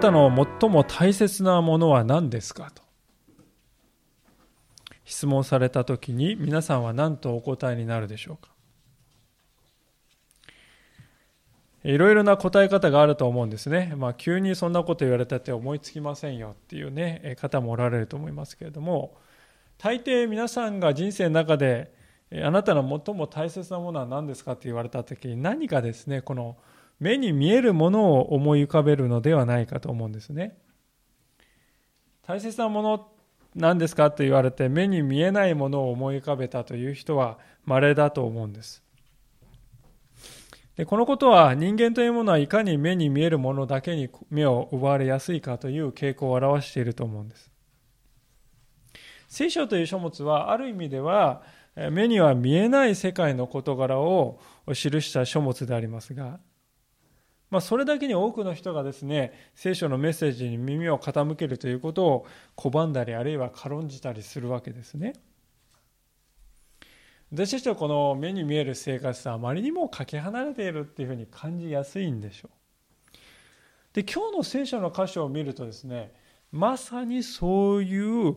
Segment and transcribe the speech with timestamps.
[0.00, 2.82] なたの最も大切なものは何ですかと。
[5.04, 8.50] 質問された時に皆さんは何とお答えになるでしょうか。
[11.84, 13.92] いろいろな答え方があると思うんですね。
[13.94, 19.18] まあ、急にそんなこと言われたって思いつきませんよっていうね、方もおられると思いますけれども、
[19.76, 21.92] 大抵皆さんが人生の中で、
[22.42, 26.56] あなたの最も大切なものは何ですかって言われた時に何かですね、この
[27.00, 30.56] 目に見えるものを思い浮かべるのではないかと思うんですね。
[32.22, 33.08] 大切なもの
[33.56, 38.84] 何ですかと言われて目に見えないものを思い浮かべたという人は稀だと思うんです。
[40.76, 47.50] でこのことは人間というものはいかに目に見えるものだけに目を奪われやすいかという傾向を表していると思うんです。
[49.26, 51.42] 聖書という書物はある意味では
[51.90, 56.40] 目には見えない世界の事柄を記した書物でありますが
[57.50, 65.14] まあ、それだけに多くの人がですね聖書のメッセージに耳を傾けるということを拒んだりあるいは軽んじたりするわけですね。
[67.32, 72.50] 私たちはこの目に見える生活とあまりにもかけ離れているっていうふうに感じやすいんでしょう。
[73.92, 76.12] で今日の聖書の箇所を見るとですね
[76.52, 78.36] まさにそういう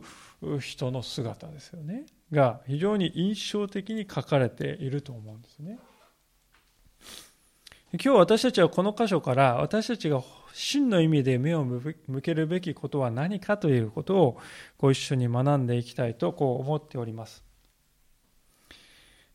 [0.60, 2.06] 人の姿ですよね。
[2.32, 5.78] が非常に印象的に書かれていると思うんですね。
[7.94, 10.20] 今日私たちはこの箇所から私たちが
[10.52, 14.38] 真の意味で目を向けるべきことは何かということを
[14.78, 17.44] ご一緒に学んでいきたいとこう思っております。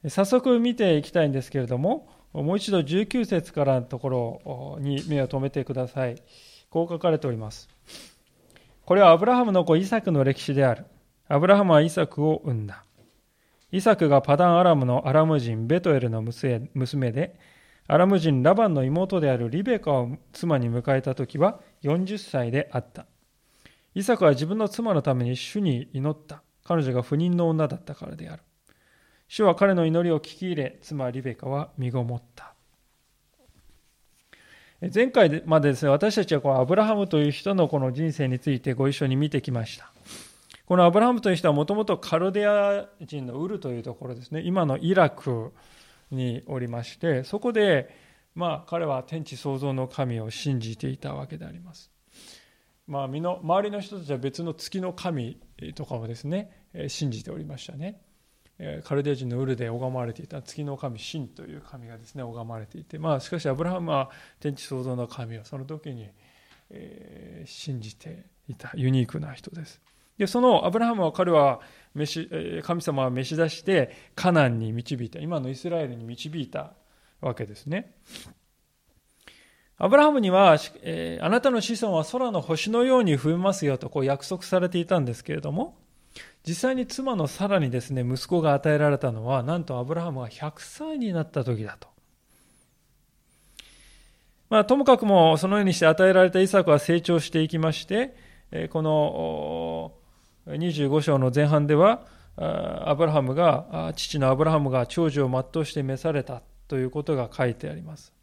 [0.09, 6.21] 早速見ていきたいんですけれども、もう一度19節からのところに目を留めてください。
[6.69, 7.69] こう書かれております。
[8.83, 10.85] これはアブラハムの子イサクの歴史である。
[11.29, 12.83] アブラハムはイサクを産んだ。
[13.71, 17.39] イサクがパダンアラムのアラム人ベトエルの娘で、
[17.91, 23.07] アラム人ラバンの妹であるリベカを妻に迎えた時は40歳であった。
[23.95, 26.43] イサクは自分の妻のために主に祈った。
[26.63, 28.43] 彼女が不妊の女だったからである。
[29.27, 32.53] 主は彼の祈りを聞き入れ、妻リベカは身ごもった。
[34.93, 39.91] 前回までですね、私たちはこのアブラハムという人のこの人生についてご一緒に見てきました。
[40.67, 45.53] このアブラハムという人はもともとカルデア人のウルというところですね、今のイラク
[46.11, 47.89] におりましてそこで
[48.35, 51.91] まあ彼は天地創造の神を信じていたわけであります。
[52.87, 55.37] まあ、身の周りの人たちは別の月の神
[55.75, 58.01] とかをですね信じておりましたね。
[58.83, 64.09] カルデア人のウルで拝まれていた月の神神という神がですね拝まれていて、まあ、しかしアブラハムは
[64.39, 66.09] 天地創造の神をその時に、
[66.71, 69.81] え、信じていたユニークな人です。
[70.19, 71.61] でそのアブラハムは彼は
[72.61, 75.19] 神様は召し出してカナンに導いた。
[75.19, 76.73] 今のイスラエルに導いた
[77.21, 77.95] わけですね。
[79.77, 85.77] アブラハムには、え、あなたの子孫は空の星のように増えますよとこう約束されていたんですけれども
[86.45, 91.87] 実際に妻のサラにですね息子が与えられたのはなんとアブラハムが100歳になった時だと。
[94.49, 98.15] まあ、ともかくもそのようにして与えられたイサクは成長していきまして、
[98.71, 99.93] この
[100.57, 102.05] 25章の前半では
[102.35, 108.13] アブラハムが父のアブラハムが長寿を全うして召されたということが書いてあります。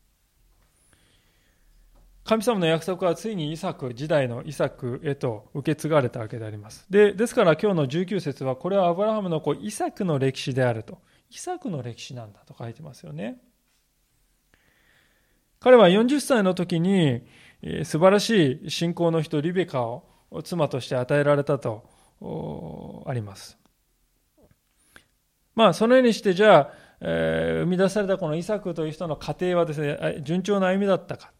[2.24, 6.84] 神様の約束はついにイサク時代のイサクへと受け継がれたわけであります。
[6.90, 10.98] でですから今日の19節はこれはアブラハムの子イサクの歴史であると。
[11.30, 13.38] イサクの歴史なんだと書いてますよね。
[15.58, 17.22] 彼は40歳の時に
[17.84, 20.04] 素晴らしい信仰の人リベカを
[20.44, 21.88] 妻として与えられたと
[22.20, 23.58] あります。
[25.54, 31.32] まあ、そのようにして、じゃあ、えー、生み出されたこのイサクという人の家庭はですね、順調な歩みだったか。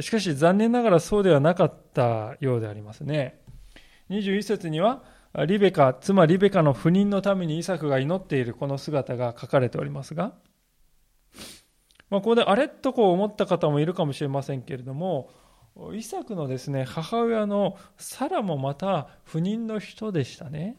[0.00, 3.40] しかし、残念ながらそうではなかったようでありますね。
[4.10, 5.04] 21節には、
[5.46, 10.32] リベカ、妻リベカの不妊のためにイサクが祈っているこの姿が書かれておりますが、
[12.10, 15.30] まあ、ここであれとこう思った方もいるかもしれませんけれども、
[15.94, 20.76] イサクのですね母親のサラもまた不妊の人でしたね。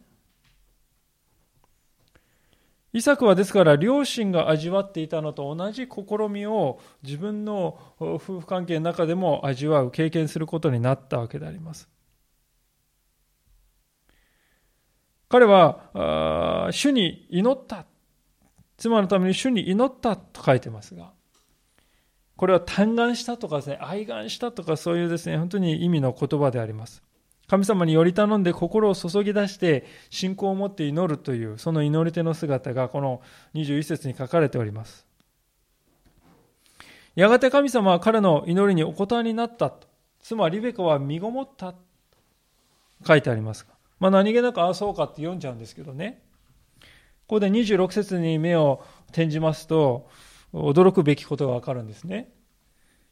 [2.93, 11.89] イサクはですから両親が味わっていたのと同じ試みを自分の夫婦関係の中でも味わう経験することになったわけであります。
[15.27, 17.85] 彼は主に祈った。
[18.77, 21.14] 妻のために主に祈ったと書いてますが
[22.37, 27.03] これは嘆願したとかですね、愛願したとかそういうですね、本当に意味の言葉であります。
[27.47, 33.21] 神様により頼んで心を注ぎ出して信仰を持って祈るというその祈り手の姿がこの
[33.53, 35.05] 21節に書かれております。
[37.13, 39.87] やがて神様は彼の祈りにお答えになったと。
[40.21, 41.75] 妻リベカは身ごもった
[43.05, 46.23] 書いてありますが、まあ、何気なくああそうかって読んじゃうんですけどね
[47.27, 50.09] ここで26節に目を転じますと
[50.55, 52.31] 驚くべきことがわかるんですね。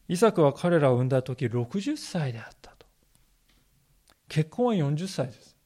[0.07, 2.85] イサクは彼らを産んだ時60歳であったと。
[4.29, 5.57] 結婚は40歳です。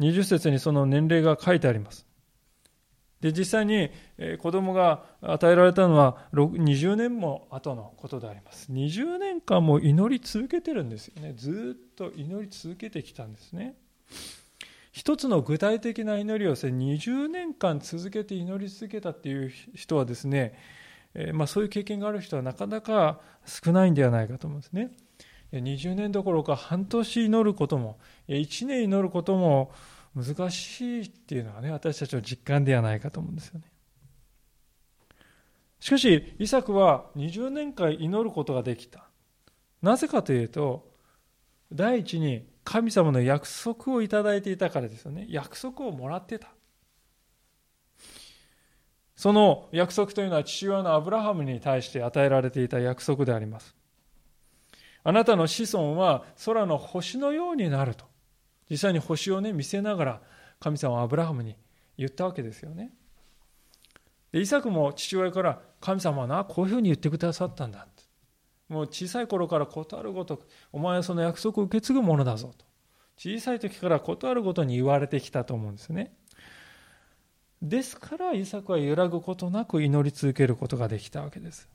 [0.00, 2.06] 20節にその年齢が書いてあります。
[3.20, 3.90] で実際に
[4.38, 8.72] 子供が与えられたのは20年も後のことであります。
[8.72, 11.32] 20年間も祈り続けてるんですよね。
[11.36, 13.76] ずっと祈り続けてきたんですね。
[14.92, 20.54] 一つの具体的な祈りを20年間続けて祈り続けたっていう人はですね、
[21.14, 24.92] えまあ、そういう経験がある人はなかなか少ないんではないかと思うんですね
[25.52, 27.98] 20年どころか半年祈ることも
[28.28, 29.72] 1年祈ることも
[30.14, 33.66] 難しいっていうのはね、私たちの実感ではないかと思うんですよね。
[35.80, 39.08] しかし、イサクは20年間祈ることができた。
[39.80, 40.92] なぜかというと、
[41.72, 45.26] 第一に神様の約束をいただいていたからですよね。
[45.28, 46.48] 約束をもらってた。
[49.16, 53.74] その約束というのは父親のアブラハムに対して与えられていた約束であります。
[55.04, 58.12] あなたの子孫は空の星のようになると。
[58.72, 60.20] 実際に星をね見せながら
[60.58, 61.56] 神様はアブラハムに
[61.98, 62.90] 言ったわけですよね
[64.32, 67.86] でイサクも父親から神様はなこういうふうに言ってくださったんだ
[68.72, 72.64] もう小さい頃から事あるごとくお前はその約束を受け継ぐものだぞと。
[73.18, 76.14] 小さい時から事あるごとに言われてきたと思うんですね。
[77.60, 81.68] ですからイサクは揺らぐことなく祈り続けることができたわけです。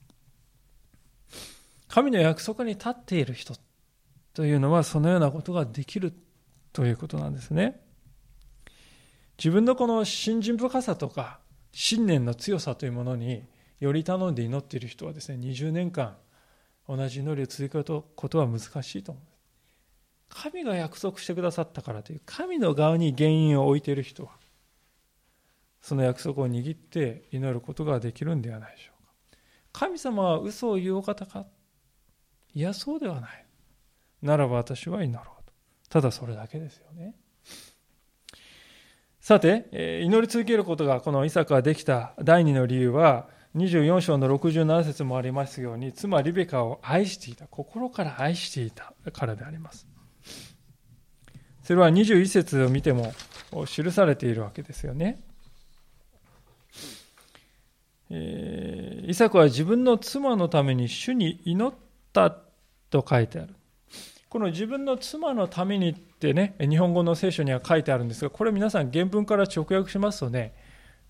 [1.87, 3.53] 神の約束に立っている人
[4.33, 6.13] というのはそのようなことができる
[6.73, 7.79] ということなんですね。
[9.37, 11.39] 自分のこの信心深さとか
[11.71, 13.43] 信念の強さというものに
[13.79, 16.17] より頼んで祈っている人はですね20年間
[16.87, 19.23] 同じ祈りを続けることは難しいと思う。
[20.29, 24.31] 神が約束してくださったからという神の側に原因を置いている人は
[25.81, 29.39] その約束を握って祈ることができるんではないでしょうか。
[29.71, 31.45] 神様は嘘を言うお方か。
[32.53, 33.45] いやそうではない。
[34.21, 35.53] ならば私は祈ろうと。
[35.89, 37.15] ただそれだけですよね。
[39.21, 49.87] さて、祈り続けることがこのイサクができた第二の理由は、24章の67節もありますように、妻リベカを愛していた、心から愛していたからであります。
[51.63, 53.13] それは21節を見ても
[53.65, 55.21] 記されているわけですよね。
[58.09, 61.75] えー、イサクは自分の妻のために主に祈っ
[62.13, 62.33] た
[62.89, 63.53] と書いてある。
[64.29, 70.53] この自分の妻のためにってね、日本語の聖書には書いてあるんですが、これ皆さん原文から直訳しますとね、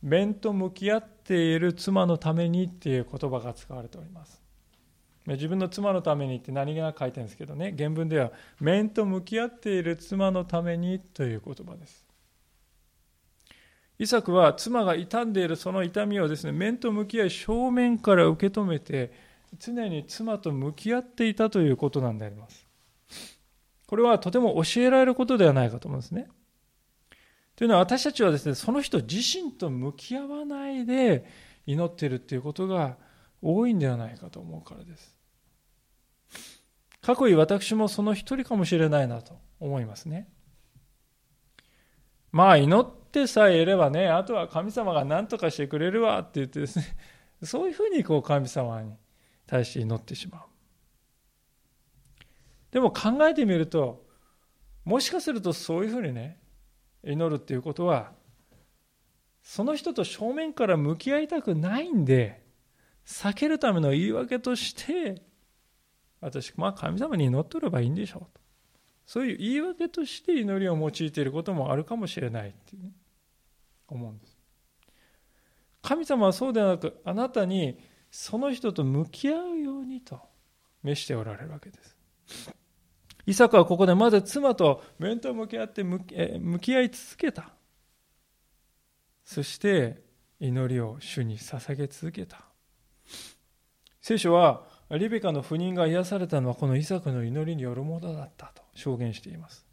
[0.01, 4.41] 面と向き合っている妻のためにっていう言葉が使われております。
[5.25, 12.05] 自分の妻のためにって何気なく書いてるんですけどね、原文では面と向き合っている妻のためにという言葉です。
[13.99, 19.11] イサクは妻が傷んでいるその痛みをですね、面と向き合い正面から受け止めて、
[19.59, 22.65] 常に妻と向き合っていたということなんであります。
[23.87, 26.27] これはとても教えられることではないかと思うんですね。
[27.57, 31.25] というのは私たちはですね、その人自身と向き合わないで
[31.65, 32.97] 祈っているということが
[33.41, 35.17] 多いんではないかと思うからです。
[37.01, 40.29] 過去に私もその一人かもしれないなと思いますね。
[42.31, 46.85] まあ祈ってさえいればね、あとは神様が何とかしてくれるわって言ってですね、
[47.41, 48.93] そういうふうにこう神様に
[49.47, 50.41] 対して祈ってしまう。
[52.69, 54.05] でも考えてみると、
[54.85, 56.39] もしかするとそういうふうにね、
[57.11, 58.11] 祈るっていうことは、
[59.41, 62.43] その人と正面から向き合いたくないんで、
[63.05, 65.21] 避けるための言い訳として、
[66.19, 68.41] 私、まあ神様に祈っとればいいんでしょうと。
[69.05, 72.91] そういう言い訳として祈りを用いていることもあるかもしれないっていう、ね、
[73.87, 74.37] 思うんです。
[75.81, 77.79] 神様はそうではなく、あなたに
[78.11, 80.19] その人と向き合うようにと
[80.83, 81.97] 召しておられるわけです。
[83.27, 85.99] イサクはここでまず妻と面と向き合って向
[86.59, 87.51] き合い続けた。
[89.25, 90.01] そして
[90.39, 92.45] 祈りを主に捧げ続けた。
[93.99, 99.65] 聖書はリベカの不妊が癒されたのはこのイサクの祈りによるものだったと証言しています。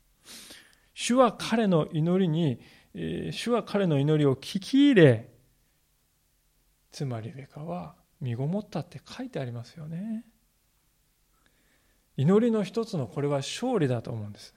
[0.93, 2.61] 主は彼の祈りに、
[3.31, 5.31] 主は彼の祈りを聞き入れ、
[6.91, 10.25] 妻リベカは身ごもったって書いてありますよね。
[12.17, 14.55] 祈りの一つのこれは勝利だと思うんです。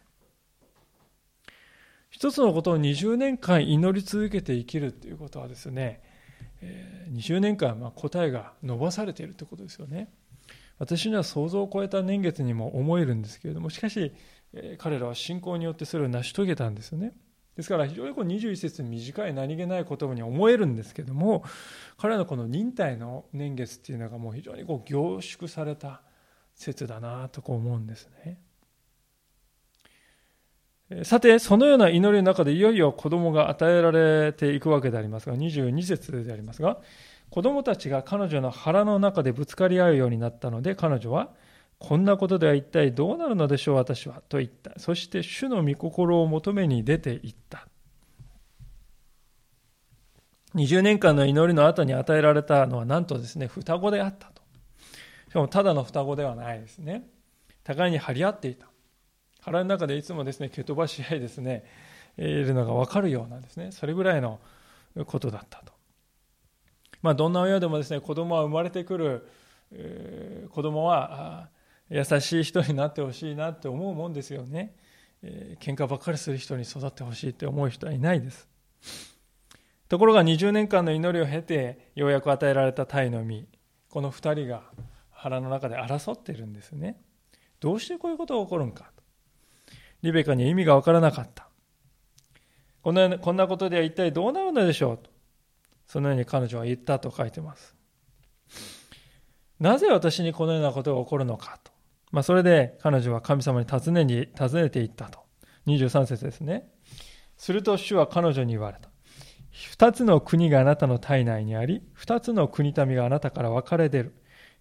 [2.09, 6.01] 一つのことを20年間祈り続けて生きるということはですね、
[7.13, 10.09] 20年間答えが伸ばされているということですよね。
[10.79, 14.13] 私には想像を超えた年月にも思えるんですけれどもしかし
[14.77, 17.13] 彼らは信仰によってそれを成し遂げたんですよね
[17.55, 21.43] ですから非常にこう21節短い何気ない言葉に思えるんですけども
[21.97, 26.01] 彼らのこの忍耐の年月っていうのがもう非常にこう凝縮された
[26.57, 28.39] 説だなとこう思うんですね。
[31.03, 36.79] さて、そのような祈りの中でいよいよ子供が与えられていくわけでありますが、22節でありますが、
[37.29, 41.29] 子供たちが彼女の腹の中でぶつかり合うようになったので、彼女は、
[41.77, 44.23] こんなことでは一体どうなるのでしょう、私は。
[44.29, 44.79] と言った。
[44.79, 47.67] そして主の御心を求めに出て行った。
[50.55, 54.31] 20年間の祈りの後に与えられたのはなんとですね、双子であった。
[55.37, 57.07] かもただの双子ではないですね。
[57.63, 58.67] 互いに張り合っていた。
[59.41, 61.65] 腹の中でいつもですね、蹴飛ばし合いですね、
[62.17, 64.39] いるのが分かるようなですね、それぐらいの
[65.05, 65.73] ことだったと。
[67.01, 69.27] まあ、どんな親でもですね、子供は生まれてくる、
[69.71, 71.49] えー、子供は
[71.89, 74.75] 優しい人になってほしいなって思うもんですよね。
[75.21, 78.47] えー、喧嘩ばっかりする人に育ってほしいって思う人はいないです。
[79.87, 83.47] ところが20年間の祈りを経てようやく与えられた鯛の実
[83.89, 84.63] この2人が
[85.17, 87.01] 腹の中で争ってるんですね。
[87.59, 88.91] どうしてこういうことが起こるんか
[90.03, 91.47] リベカに意味が分からなかった。
[92.83, 95.09] こんなこんなことでは一体どうなるのでしょうと。
[95.87, 97.75] そのように彼女は言ったと書いてます。
[99.59, 101.71] なぜ私にこのようなことが起こるのかと。
[102.11, 105.19] まあ、それで彼女は神様に尋ねに尋ねていったと。
[105.65, 106.69] 23節ですね。
[107.37, 108.89] すると主は彼女に言われた。
[109.71, 114.15] 二つの国があなたの体内にあり、二つの国民があなたから分かれ出る。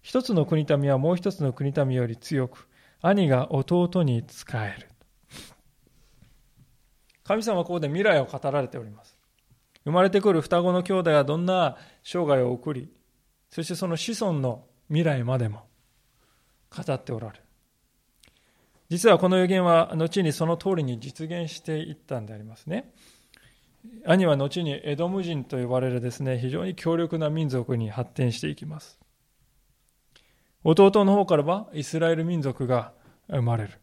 [0.07, 2.69] 一つの国民はもう一つの国民より強く、
[3.01, 4.87] 兄が弟に仕える。
[7.25, 9.19] 神様はここで未来を語られております。
[9.83, 12.89] 生まれてくる双子の兄弟がどんな生涯を送り、
[13.49, 15.67] そしてその子孫の未来までも
[16.73, 17.43] 語っておられる。
[18.87, 22.93] 実はこの予言は後にその通りに実現していったんでありますね。
[24.05, 28.97] 兄は後にエドム人と呼ばれるですね、非常に強力な民族に発展していきます。
[30.63, 32.93] 弟の方からはイスラエル民族が
[33.29, 33.79] 生まれる。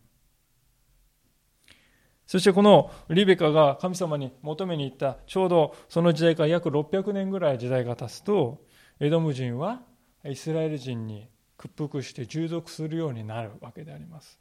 [2.26, 8.64] そしてこのリベカが神様に求めに行ったちょうどその時代から約600年ぐらい時代が経つと
[8.98, 9.82] エドム人は
[10.24, 11.28] イスラエル人に
[11.58, 14.38] 屈服して従属するようになるわけであります。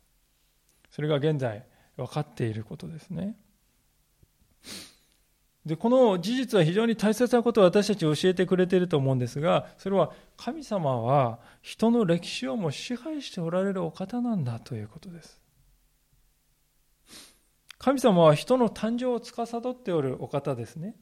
[0.91, 1.65] それが現在
[1.97, 3.35] 分かっていることですね。
[5.65, 15.41] でこの事実は非常に大切なことを私たち教えてくれていると思うんですがそれは神様は人の歴史をも支配しておられるお方なんだということです。
[17.77, 20.95] 神様は人の誕生を司っておるお方ですね。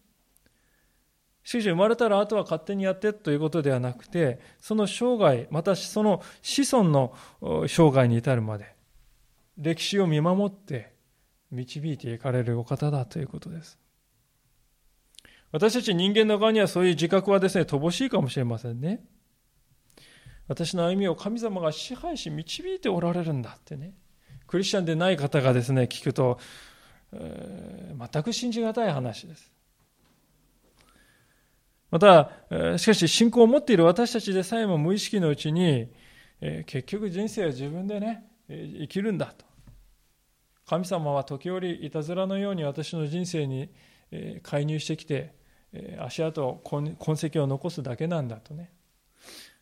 [1.44, 7.16] しかし生まれたらあとは勝手にやってということではなくてその生涯またその子孫の
[7.68, 8.76] 生涯に至るまで
[9.58, 10.94] 歴史を見守って
[11.50, 13.80] 導いていかれるお方だということです。
[15.52, 19.04] 私たち人間の側にはそういう自覚はですね、乏しいかもしれませんね。
[20.48, 23.94] 私の歩みを神様が支配し導いておられるんだってね。
[24.48, 26.40] クリスチャンでない方がですね、聞くと、
[27.12, 29.52] 全く信じがたい話です。
[31.90, 32.32] また、
[32.78, 35.88] しかし信仰を持っている私たちでさえも無意識のうちに、
[36.40, 39.46] え、結局人生は自分でね、生きるんだと。
[40.66, 43.70] 神様は時折いたずらのように私の人生に
[44.42, 45.34] 介入してきて、
[46.00, 48.72] 足跡痕跡を残すだけなんだとね。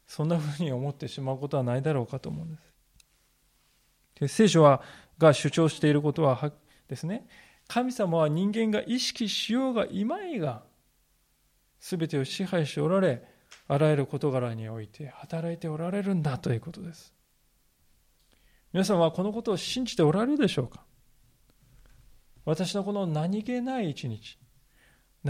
[0.08, 2.62] そんなふうに思ってしまうことはないだろうかと思うんです。
[4.22, 4.82] で聖書は
[5.18, 6.52] が主張していることは
[6.88, 7.28] ですね。
[7.68, 10.64] 神様は人間が意識しようがいまいが
[11.80, 13.24] 全てを支配しておられ
[13.68, 17.14] あらゆる事柄において働いておられるんだということです。
[18.74, 20.84] 皆さんはこのことを信じておられるでしょうか？
[22.46, 24.40] 私のこの何気ない一日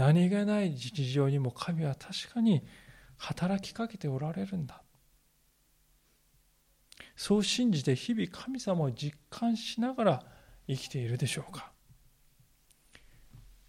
[0.00, 2.62] 何気ない日常にも神は確かに
[3.18, 4.80] 働きかけておられるんだ。
[7.16, 10.22] そう信じて日々神様を実感しながら
[10.66, 11.70] 生きているでしょうか。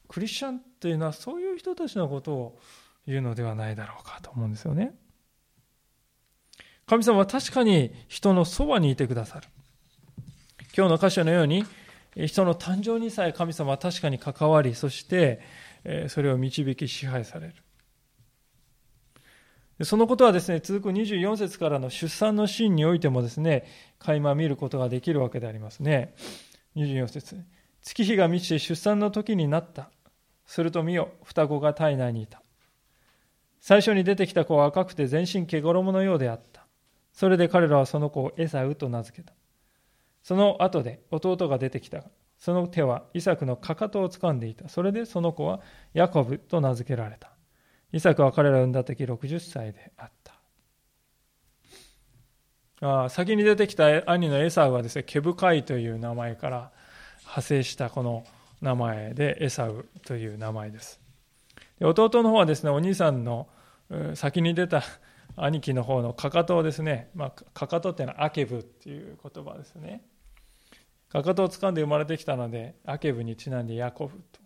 [0.07, 2.59] クリスチャンっていうのはそういう人たちのことを
[3.05, 4.93] 言うのではないだろうかと思うんですよね。
[6.85, 9.49] 神様は確かに人のそばにいてくださる。
[10.77, 11.65] 今日の箇所のように
[12.15, 15.41] 人の誕生にさえ神様は確かに関わりそして
[16.07, 17.55] それを導き支配される。
[19.85, 23.65] そのことはですね、続く24節からの出産のシーンにおいてもですね、
[23.97, 26.13] 垣間見ることができるわけでありますね。
[26.75, 27.43] 24節
[27.81, 29.89] 月日が満ちて出産の時になった。
[30.45, 32.43] すると見よ、双子が体内にいた。
[33.59, 36.67] 最初に出てきた子は赤くて全身毛衣のようであった。
[37.13, 39.33] それで彼らはその子をエサウと名付けた。
[40.23, 42.03] その後で弟が出てきた。
[42.41, 44.67] その手はイサクのかかとを掴んでいた。
[44.67, 45.61] それでその子は
[45.93, 47.31] ヤコブと名付けられた。
[47.93, 50.11] イサクは彼らを産んだ時60歳であっ
[52.79, 53.03] た。
[53.03, 56.71] あ先に出てきた兄のエサウはですね、毛深いという名前から
[57.19, 58.25] 派生したこの
[58.59, 60.99] 名前でエサウという名前です。
[61.77, 63.49] で弟の方はですね、お兄さんの
[64.15, 64.81] 先に出た
[65.35, 70.03] 兄貴の方のかかとをですね、まあ、かかとっていうのはアケブっていう言葉ですね。
[71.11, 74.39] かかとを掴んで生まれてきたので、アケブにちなんでヤコブと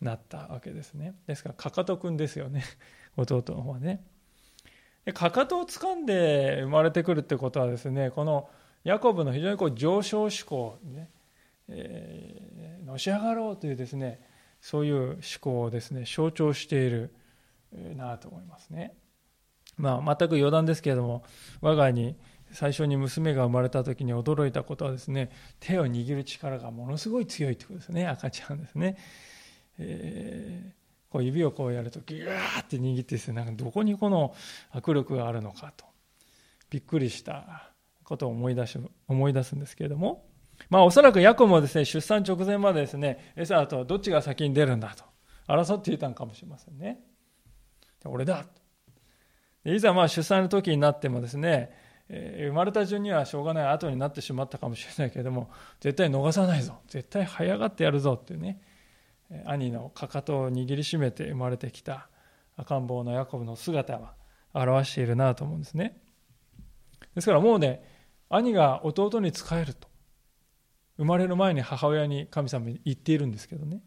[0.00, 1.16] なったわけですね。
[1.26, 2.64] ですから、かかとくんですよね。
[3.16, 4.04] 弟の方はね。
[5.06, 8.50] でかかとを掴んで生まれてくるってことはですねこの
[8.82, 11.10] ヤコブの非常にこう上昇志向ね、
[11.68, 14.20] えー、のし上がろうというですね
[14.60, 17.14] そういう思考をですね象徴している
[17.94, 18.94] なと思いますね。
[19.76, 21.22] まあ、全く余談ですけれども
[21.60, 22.16] 我が家に
[22.52, 28.06] 最初に娘が生まれた時に驚いたことはですね手を握る力がものすごい強いということですね。
[28.06, 28.96] 赤ちゃんですね。
[29.78, 34.34] えーこう指をこうやるとギューって握ってですねなんかどこにこの
[34.74, 35.86] 握力があるのかと
[36.68, 37.70] びっくりした
[38.02, 40.26] ことを思い出し思い出すんですけれども。
[40.70, 45.04] まあおそらくヤコもですね出産直前までですねエサとどっちが先に出るんだと
[45.46, 47.00] 争っていたのかもしれませんね。
[48.04, 48.44] 俺だ
[49.64, 49.70] と。
[49.70, 51.72] いざまあ出産の時になってもですね、
[52.08, 56.78] え、生まれた順にはしょうがない後になってしまったかもしれないけれども絶対逃さないぞ。
[56.88, 58.60] 絶対早がってやるぞっていうね
[59.44, 62.08] 兄のかかとを握りしめて生まれてきた
[62.56, 64.14] 赤ん坊のヤコブの姿は
[64.54, 66.00] 表しているなと思うんですね。
[67.14, 67.82] ですからもうね
[68.28, 69.88] 兄が弟に仕えると
[70.96, 73.82] 生まれる前に母親に神様に言っているんですけどね。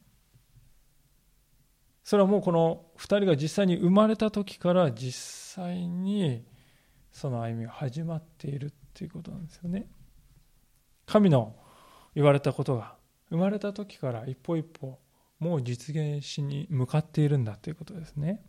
[2.04, 6.44] それはもうこの2人が実際に生まれた時から実際に
[7.12, 9.88] その歩みが始まっているっていうことなんですよね
[11.06, 11.56] 神の
[12.16, 12.96] 言われたことが
[13.30, 15.00] 生まれた時から一歩一歩
[15.40, 18.42] もう実現しに向かっているんだということですね。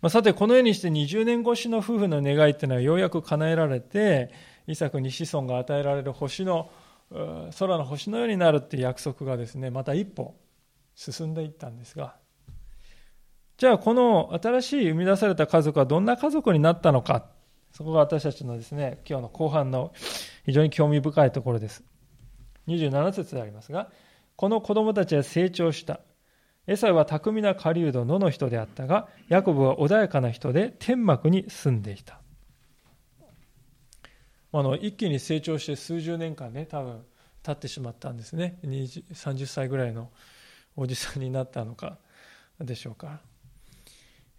[0.00, 4.30] まあ、さてこのようにして20年越しの夫婦の願いっていうのはようやく叶えられて
[4.66, 6.70] イサクに子孫が与えられる星の
[7.10, 10.36] 空の星のようになるっていう約束がですねまた一歩
[10.94, 12.16] 進んでいったんですが
[13.58, 17.26] じゃあこの新しい生み出された家族はどんな家族になったのか
[17.72, 19.92] そこが私たちのですね今日の後半の
[20.44, 21.84] 非常に興味深いところです
[22.68, 23.90] 27節でありますが、
[24.36, 26.00] この子供たちは成長した。
[26.66, 32.20] エサウは巧みな狩人野の人であったが、ヤコブは穏やかな人で天幕に住んでいた。
[34.52, 37.04] あの一気に成長して数十年間ね、多分
[37.42, 38.58] 経ってしまったんですね。
[38.64, 40.10] 30歳ぐらいの
[40.76, 41.98] おじさんになったのか
[42.60, 43.20] でしょうか。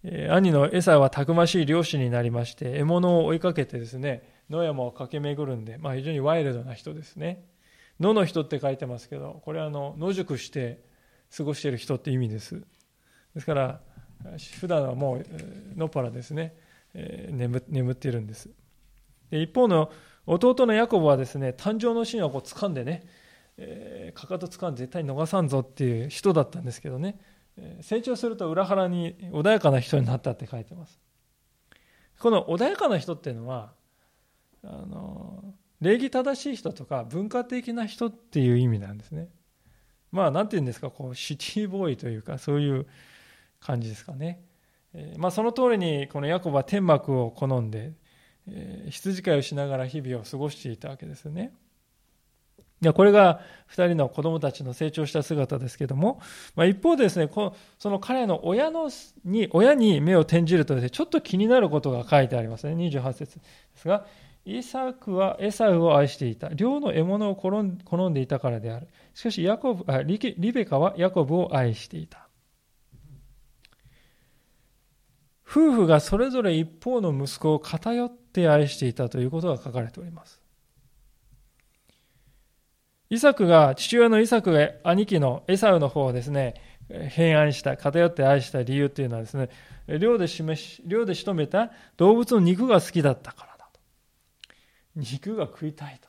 [0.03, 7.45] 兄のエサはたくましい漁師になりまして、獲物を追いかけてですね、野山を駆け巡るんで、まあ、非常にワイルドな人ですね。
[7.99, 10.83] 野の人って書いてますけど、これはあの野宿して
[11.35, 12.63] 過ごしている人って意味です。
[13.33, 13.81] ですから、
[14.59, 15.25] 普段はもう
[15.75, 16.55] 野っ原ですね、
[16.93, 18.49] 眠眠っているんです。
[19.29, 19.91] で一方の
[20.25, 23.05] 弟のヤコブはですね、誕生のシーンをこう掴んでね、
[23.57, 27.19] えー、かかと掴んで絶対逃さんぞっていう人だったんですけどね、
[27.81, 30.99] 成長すると裏腹に穏やかな人になったって書いてます。
[32.19, 33.73] この穏やかな人っていうのは、
[34.63, 39.29] あの礼儀正しい人とか文化的な人っていう意味なんですね。
[40.11, 42.87] まあ何て言うんですかこうシティボーイというかそういう
[43.59, 44.41] 感じですかね。
[44.93, 47.93] えー、まあ、その通りにこのヤコブは天幕を好んで、
[48.47, 51.53] えー、羊飼いをしながら日々を過ごしていたわけですよね。
[52.81, 56.21] いやこれが2人の子供たちの成長した姿ですけども、
[56.55, 58.89] まあ、一方でですねこその彼の親の
[59.25, 64.05] に親に目を転じるとです、ね、ちょっと気になることが書いてありますね28節ですが
[64.47, 66.47] イサクはエサウを愛していた。
[66.53, 67.51] 両の獲物を好
[68.09, 68.87] んでいたからである。
[69.13, 72.29] しかしヤコブあリベカはヤコブを愛していた。
[75.45, 80.41] 夫婦がそれぞれ一方の息子を偏って愛していたということが書かれております。
[83.09, 86.55] イサクが、父親のイサクが兄貴のエサウの方をですね、
[87.09, 89.49] 偏愛した、偏って愛した理由というのはですね、
[89.87, 93.79] 漁で示し、漁で仕留めた動物の肉が好きだったからだと。
[94.95, 96.07] 肉が食いたいと。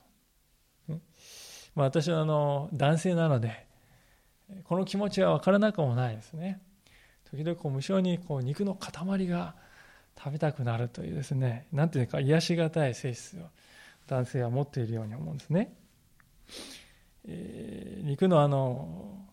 [1.74, 3.66] まあ、私はあの男性なので、
[4.64, 6.60] この気持ちは分からなくもないですね。
[7.30, 9.54] 時々こう無性にこう肉の塊が
[10.18, 13.42] 食べたくなるというですね、なんていうか癒しがたい性質を
[14.08, 15.72] 男性は持っているように思うんですね。
[17.26, 19.26] えー、肉のあの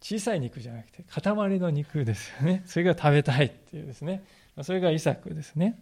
[0.00, 2.62] 小さい肉じゃなくて塊の肉ですよね。
[2.66, 4.24] それが食べたいっていうですね。
[4.62, 5.80] それがイサクですね。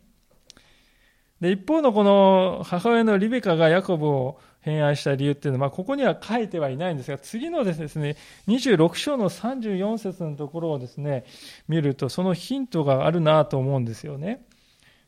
[1.41, 11.25] で一方のこの母親のリベカがヤコブを偏愛した理由っていうのは、まあ、ここには書いてはいないんですが、次のですね、26章の34節のところをですね、
[11.67, 14.45] 見ると、そのヒントがあるなと思うんですよね。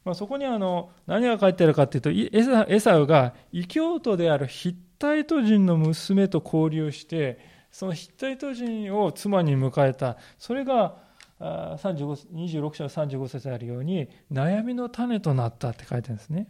[0.04, 7.40] まあ、そこにあの何が書いてあるかというと、エサウが異教徒であるヒッタイト人の娘と交流して、
[7.72, 10.96] そのヒッタイト人を妻に迎えた、それが
[11.40, 16.46] 26章の35節あるように、悩みの種となったって書いてあるんですね。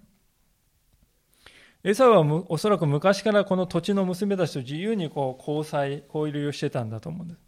[1.82, 7.40] エサはおそらく昔からこの土地の娘たちと自由にこう交際、交流をしてたんだと思うんです。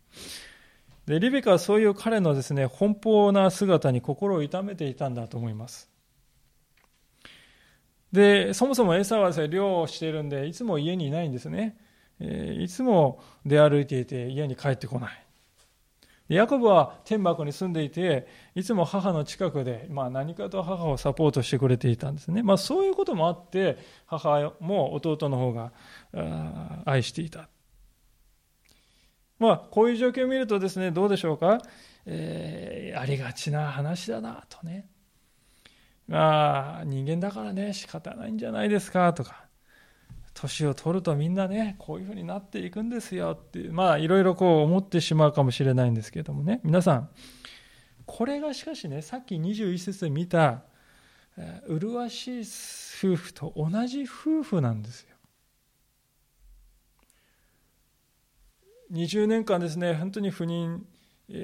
[1.05, 5.94] で、リベカはそういう彼のですね、奔放な姿に心を痛めていたんだと思います。
[8.15, 11.77] で、そもそもエサはですね、漁をしているんで、いつも家にいないんですね。
[12.21, 15.25] え、いつも出歩いていて家に帰ってこない。
[16.29, 22.45] ヤコブは天幕に住んでいて、いつも母の近くで、まあ、何かと母をサポートしてくれていたんですね。
[22.45, 25.73] まあ、そういうこともあって、母も弟の方が
[26.85, 27.49] 愛していた。
[29.41, 31.61] まあ、こういう状況を見るとですね、どうでしょうか、
[32.07, 34.87] えー、ありがちな話だなとね。
[36.07, 39.45] まあ、人間だからね、仕方ないんじゃないですかとか。
[40.35, 47.09] 年を取るとみんなね、こういうふうになっていくんですよっていう、まあいろいろこう思ってしまうかもしれないんですけれどもね、皆さん、
[48.05, 50.65] これがしかしね、さっき21節で見た、
[51.69, 52.45] 麗しい
[53.13, 55.15] 夫婦と同じ夫婦なんですよ。
[58.93, 60.81] 20年間ですね、本当に不妊、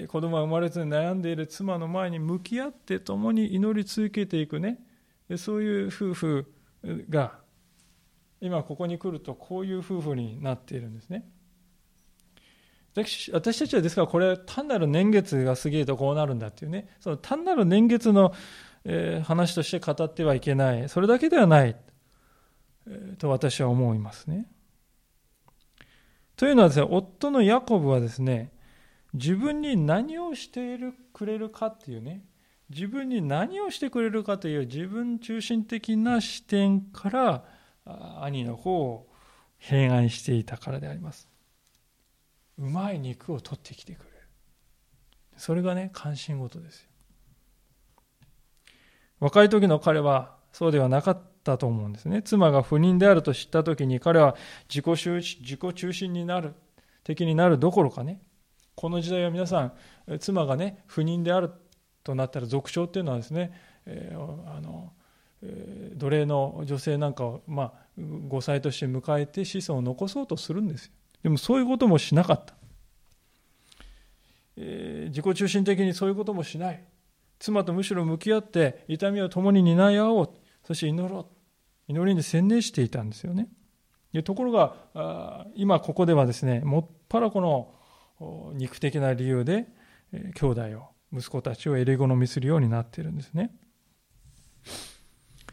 [0.08, 4.78] 子供が生まれずに悩んでいる妻の前に向き合って共に祈り続けていくね、
[5.36, 6.52] そういう夫婦
[7.08, 7.38] が
[8.40, 11.28] 今ここに来るとこういう夫婦になっているんですね。
[12.94, 16.88] 私たちはですからこれ単なる年月が過ぎるとこうなるんだっていうね。
[16.98, 18.34] その単なる年月の、
[19.24, 20.88] 話として語ってはいけない。
[20.88, 21.76] それだけではない、
[23.18, 24.46] と私は思いますね。
[26.36, 28.52] というのはですね夫のヤコブはですね
[29.12, 32.24] 自分に何をしているくれるかっていうね
[32.70, 37.44] 自分に何をしてくれるかという自分中心的な視点から
[38.22, 39.08] 兄の方を
[39.58, 41.28] 偏愛していたからであります。
[42.58, 44.16] うまい肉を取ってきてくれる。
[45.36, 46.88] それがね関心事ですよ。
[49.18, 52.22] 若い時の彼はそうではなかったと思うんですね。
[52.22, 54.36] 妻が不妊であると知った時に彼は
[54.68, 56.54] 自己自己中心になる
[57.02, 58.20] 敵になるどころかね
[58.80, 59.72] この時代は皆さん
[60.20, 61.50] 妻がね不妊である
[62.02, 63.52] となったら俗称っていうのはですね、
[63.84, 64.94] えー、あの
[65.96, 70.92] 奴隷の女性なんかを、まあ、5歳として迎えて子孫を残そうとするんですよ。
[71.22, 72.54] でもそういうこともしなかった、
[74.56, 76.82] えー、自己中心的にそういうこともしない。
[77.38, 80.30] 妻とむしろ向き合って痛みを共に担い合おう。
[80.66, 81.26] そして祈ろう。
[81.86, 83.50] 祈りに専念していたんですよね。
[84.24, 87.74] ところが今ここではですねもっぱらこの
[88.54, 89.66] 肉的な理由で
[90.34, 93.52] 兄弟を息子たちを襟好みするようになっているんですね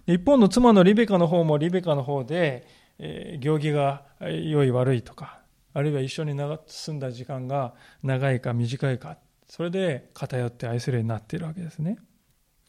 [0.07, 2.65] 一方の妻のリベカの方もリベカの方で、
[3.39, 5.41] 行儀が良い悪いとか、
[5.73, 6.33] あるいは一緒に
[6.65, 11.97] 住んだ時間が長いか短いか、それで偏って愛するようになっているわけですね。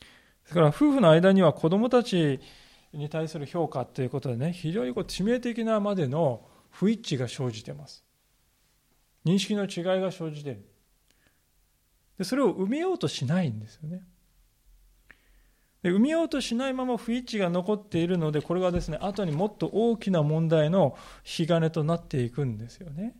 [0.00, 2.40] ですから夫婦の間には子供たち
[2.92, 8.04] に対する評価ということでね、非常にこう致命的なまでの不一致が生じています。
[9.24, 10.64] 認識の違いが生じている。
[12.18, 14.02] でそれを埋めようとしないんですよね。
[15.82, 23.14] で埋めようとしないまま不一致が残っているのでこれがですね後にもっと大きな問題の引き金となっていくんですよね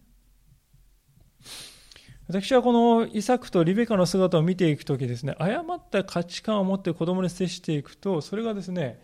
[2.29, 9.01] 私はこのイサクとリベカの姿を見ていく時ですね誤った価値観を持って子供に接していくとそれがですね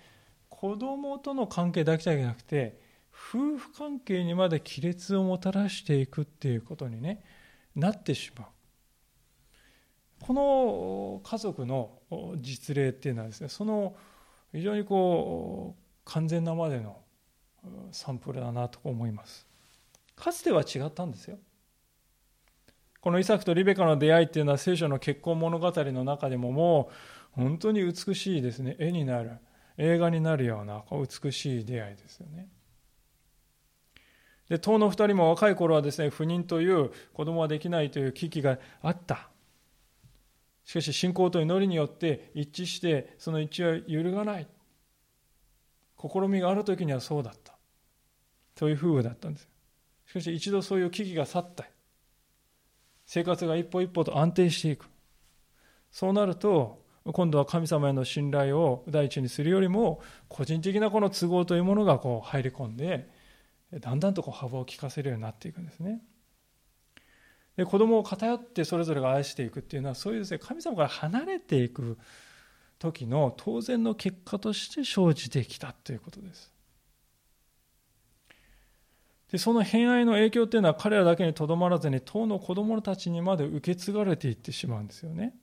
[0.49, 2.83] 子供との関係だけじゃなくて
[3.27, 7.25] 夫婦関係にまで亀裂をもたらしていくっていうことにね
[7.75, 8.49] なってしまう。
[10.21, 11.99] この家族の
[12.41, 13.95] 実例っていうのはですねその
[14.53, 16.99] 非常にこう完全なまでの
[17.93, 19.47] サンプルだなと思います。
[20.15, 21.39] かつては違ったんですよ。
[23.01, 26.91] このイサクとリベカの出会いっていうのは聖書の結婚物語の中でもも
[27.37, 28.77] う本当に美しいですね。
[28.79, 29.33] 絵になる。
[29.77, 32.49] 映画になるような美しい出会いですよね。
[34.49, 39.29] で当の2人も若い頃はですね不妊という子供はできないという危機があった。
[40.65, 44.47] しかし信仰と祈りによって一致してその一致は揺るがない。
[45.97, 47.55] 試みがある時にはそうだった。
[48.59, 49.49] そういう夫婦だったんです。
[50.07, 51.65] しかし一度そういう危機が去った。
[53.07, 54.87] 生活が一歩一歩と安定していく。
[55.91, 63.09] そうなると、今度は神様への信頼を第一にするよりも、個人的なこの都合というものがこう入り込んで、
[63.81, 66.03] だんだんとこう幅を利かせるようになっていくんですね。
[67.57, 71.99] で子供を偏ってそれぞれが愛していくっていうのはそういうですね神様から離れていく
[72.79, 76.53] 時の当然の結果として生じてきたということです。
[79.31, 85.35] でその偏愛の影響っていうのは彼らだけにとどまらずに当の子供たちにまで受け継がれていってしまうんですよね。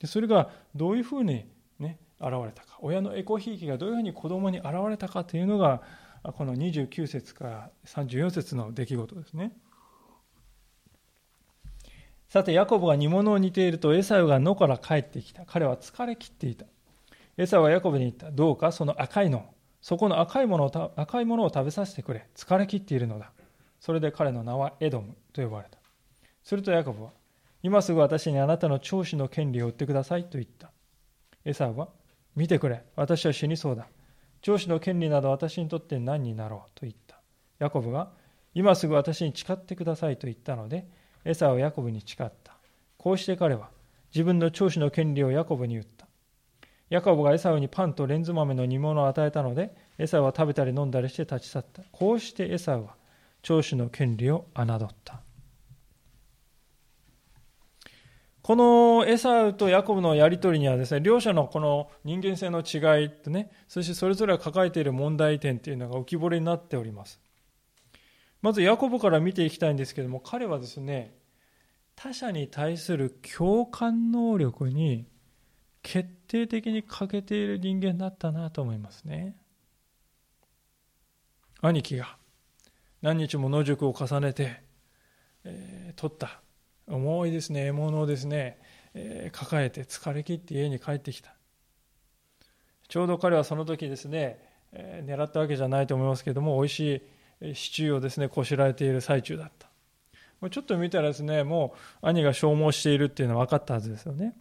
[0.00, 1.44] でそれがどういうふうに、
[1.78, 5.82] ね、現れたか親のエコひいきがどういうふうに子供に現れたかというのが
[6.22, 9.52] この29節から34節の出来事ですね。
[12.28, 15.44] さて、ヤコブが煮物を煮ていると、エサウが野から帰ってきた。
[15.46, 16.66] 彼は疲れ切っていた。
[17.36, 18.30] エサウはヤコブに言った。
[18.30, 18.70] どうか？
[18.70, 19.46] その赤いの、
[19.80, 22.28] そこの赤いものを赤いものを食べさせてくれ。
[22.36, 23.32] 疲れ切っているのだ。
[23.80, 25.78] それで彼の名はエドムと呼ばれた。
[26.44, 27.10] するとヤコブは、
[27.62, 30.70] 今すぐ私にあなたの長子の権利を売ってくださいと言った。
[31.44, 31.88] エサウは、
[32.36, 32.84] 見てくれ。
[32.94, 33.88] 私は死にそうだ。
[34.42, 37.20] 長子の権利など私にとって何になろうと言った。
[37.58, 38.10] ヤコブが、
[38.54, 40.88] 今すぐ私に誓ってくださいと言ったので、
[41.24, 42.54] エサはヤコブに誓った。
[42.96, 43.70] こうして彼は
[44.14, 46.06] 自分の長子の権利をヤコブに言った。
[46.88, 51.82] ヤコブがエサウにパンとレンズ豆の煮物を与えたので、エサウは食べたり飲んだりして立ち去った。
[51.92, 52.96] こうしてエサウは
[53.42, 55.20] 長子の権利を侮った。
[58.50, 67.20] このエサウとヤコブのやり取りにはですね、両者のこの人間性の違いとね、そしてそれぞれが抱えている問題点というのが浮き彫りになっております。
[68.42, 71.14] まずヤコブから見ていきたいんですけども彼はですね
[71.94, 75.06] 他者に対する共感能力に
[75.84, 79.36] 決定的に欠けている人間だったなと思いますね
[81.60, 82.16] 兄貴が
[83.00, 84.60] 何日も野宿を重ねて、
[85.44, 86.40] えー、取った
[86.88, 88.58] 重いですね獲物をですね、
[88.94, 91.34] えー、抱えて疲れ切って家に帰ってきた。
[92.88, 94.40] ちょうど彼はその時ですね、
[94.72, 97.02] えー、狙ったわけじゃないと思いますけども美味し
[97.40, 99.68] い支柱をですねこしらえている最中だった。
[100.50, 104.34] ちょっと見たらですねもう兄が消耗しているっていうのは分かったはずですよね。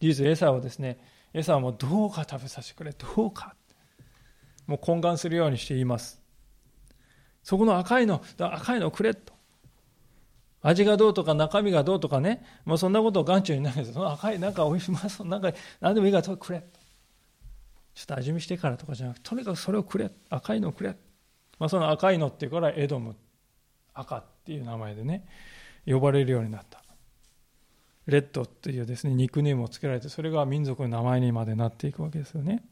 [0.00, 0.98] 事実エサをですね
[1.34, 3.54] エサはもうどうか食べさせてくれどうか。
[4.66, 6.22] もう懇願するようにして言います。
[7.42, 9.32] そこの赤いの赤いのくれと。
[10.62, 13.92] 味がどうとか中身がどうとかね、もうそんなことを眼中にないです。
[13.92, 16.64] その赤い、なんかおいしまそう、なんか何でもいいからくれ。
[17.94, 20.10] ちょっと味見してからとかじゃなくて、とにかくそれをくれ。
[20.30, 20.96] 赤いのをくれ。
[21.58, 23.16] まあ、その赤いのっていうからエドム
[23.94, 25.26] 赤っていう名前でね
[25.86, 26.82] 呼ばれるようになった
[28.06, 32.64] レッドっていうですねニックネームをつけられてそれが民族の名前にまでなっていくわけですよね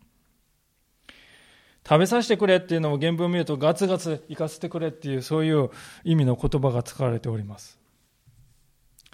[1.88, 5.70] 食べさせてくれっていうのも原文を見るとガツガツ行かせてくれっていうそういう
[6.05, 7.79] 意味の言葉が使われております。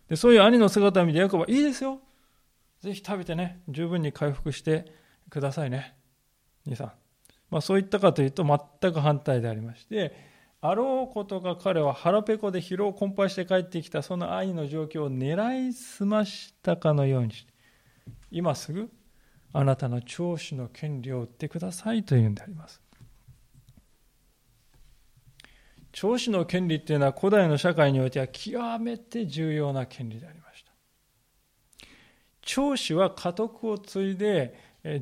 [0.09, 2.01] でそういう兄の姿を見てヤコブはいいですよ。
[2.81, 3.61] ぜひ食べてね。
[3.69, 4.93] 十分に回復して
[5.31, 5.95] くださいね。
[6.67, 6.93] 兄さん。
[7.53, 10.17] まあ、そういったかというと全く反対でありまして
[10.63, 17.53] あろうことが彼は腹ペコで疲労困憊して帰ってきたその愛の状況を狙いすましたかのようにして
[18.31, 18.89] 今すぐ
[19.53, 22.81] あなたの長子の権利を売ってくださいというんであります。
[25.93, 30.73] 長子の権利っていうのは古代の社会においては極めて重要な権利でありました。
[32.41, 34.57] 長子は家督を継いで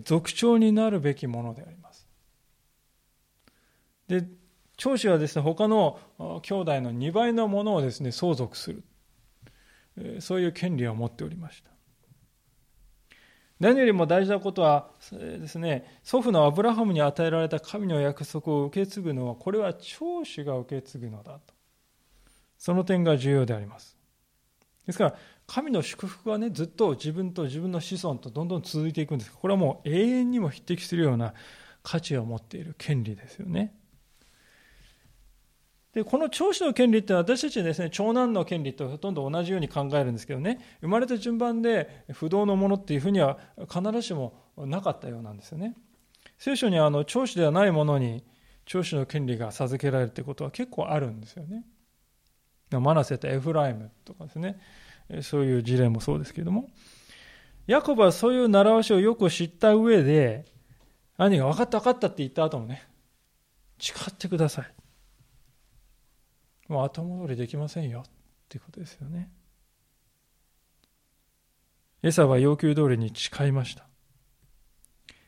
[0.04, 2.08] 族長になるべきものであります。
[4.08, 4.26] で
[4.76, 6.00] 長子はですね他の
[6.42, 8.82] 兄弟の2倍のものをですね相続する。
[10.20, 11.70] そういう権利を持っておりました。
[13.60, 21.54] 何よりも大事なことはですね祖父のアブラハムに与えられた神の約束を受け継ぐのはこれは長子が受け継ぐのだと。
[22.58, 23.96] その点が重要であります。
[24.86, 25.14] ですから
[25.46, 29.32] 神の祝福はねずっと自分と自分の子孫とどんどん続いていくんです。
[29.32, 31.34] これはもう永遠にも匹敵するような
[31.82, 33.74] 価値を持っている権利ですよね。
[35.92, 40.60] でこの長子の権利っていうのは私たちですね長男の権利とほとんど同じように考えるんですけどね。
[40.80, 45.74] 生まれた順番で不動のものっていうふうには必ずしもなかったようなんですよね。
[46.38, 48.24] 聖書にあの長子ではないものに
[48.66, 51.64] 長子の権利が授けられるってことは結構あるんですよね。
[52.70, 54.60] マナセとエフライムとかですね。
[55.22, 56.68] そういう事例もそうですけれども。
[57.66, 60.44] ヤコブはそういう習わしをよく知った上で
[61.16, 62.82] 兄が分かった分かったって言った後もね
[63.78, 64.79] 誓ってください。
[66.70, 68.10] もう後戻りできませんよっ
[68.48, 69.28] ていうことですよね。
[72.04, 73.88] エサは要求通りに誓いました。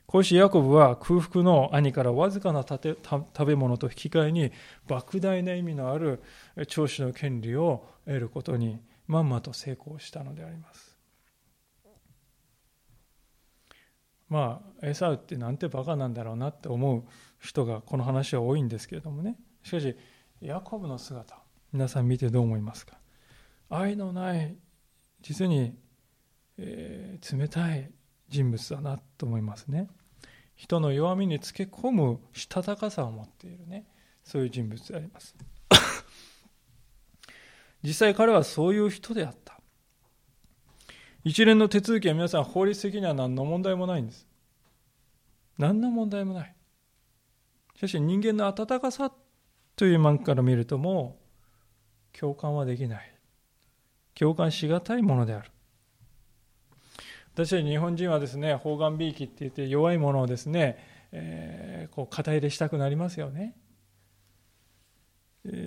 [0.06, 2.96] こうしてヤコブは空腹の兄からわずかな食
[3.44, 4.52] べ物と引き換えに
[4.86, 6.22] 莫大な意味のある
[6.68, 8.78] 長子の権利を得ることに
[9.08, 10.98] まんまと成功したのであります
[14.28, 17.04] まあエサウってなんてバカなんだろうなって思う
[17.40, 19.96] 人がこの話は多いんですけれどもねしかし
[20.42, 21.38] ヤコブの姿。
[21.72, 22.98] 皆さん見てどう思いますか？
[23.70, 24.56] 愛のない
[25.22, 25.74] 実に、
[26.58, 27.90] えー、冷たい
[28.28, 29.88] 人物だなと思いますね。
[30.56, 33.86] 人の弱みにつけ込むしたたかさを持っているね。
[34.24, 35.36] そういう人物であります。
[37.84, 39.60] 実際彼はそういう人であった。
[41.22, 44.26] 一連の手続きは皆さん法律的には何の問題もないんです。
[45.56, 46.56] 何の問題もない。
[47.76, 49.12] しかし人間の温かさ
[49.82, 51.18] という面から見るとも
[52.14, 53.14] う共感はできない。
[54.14, 55.50] 共感しがたいものである。
[57.34, 60.78] 私たち日本人はですね方眼びいきって言って弱いものをですね、
[61.10, 63.56] えー、こう肩入れしたくなりますよね。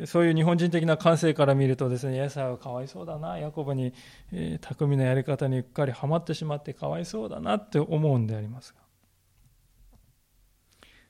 [0.06, 3.94] そういう日本人的な感性から見るとですね、イエサはかわいそうだな、ヤコブに、
[4.32, 8.85] えー、巧みなやり方にうっかりはまってしまってかわいそうだなって思うんでありますが。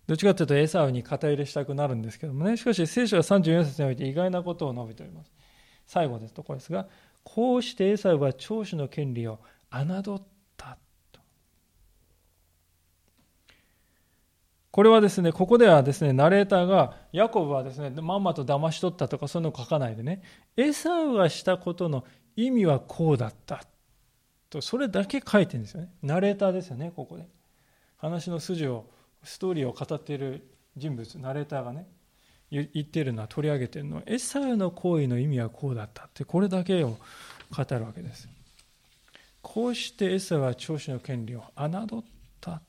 [0.07, 5.31] どっちかというとエサウに肩入れしたくなるんですけどもね、しかし聖書は34節において意外なことを述べております。
[5.87, 6.87] 最後ですところですが、
[7.23, 9.39] こうしてエサウは長子の権利を
[9.71, 10.21] 侮っ
[10.57, 10.77] た
[11.11, 11.19] と。
[14.71, 20.21] これはですね、ここではですね、ナレーターが、ヤコブはですね、まんまと騙し取ったとか、そういうのを書かないでね、
[20.55, 23.63] エサウがしたことの意味はこうだった
[24.49, 25.89] と、それだけ書いてるんですよね。
[26.03, 27.27] ナレーターですよね、ここで。
[27.97, 28.85] 話の筋を、
[29.25, 31.87] ストーリーを語っている人物、ナレーターがね、
[32.51, 36.97] 言ってるのは取り上げてるのはエサウの行為の意味はこうだったってこれだけを語
[37.71, 38.29] るわけです。
[39.41, 42.03] こうしてエサウは長子の権利を侮っ
[42.39, 42.61] た。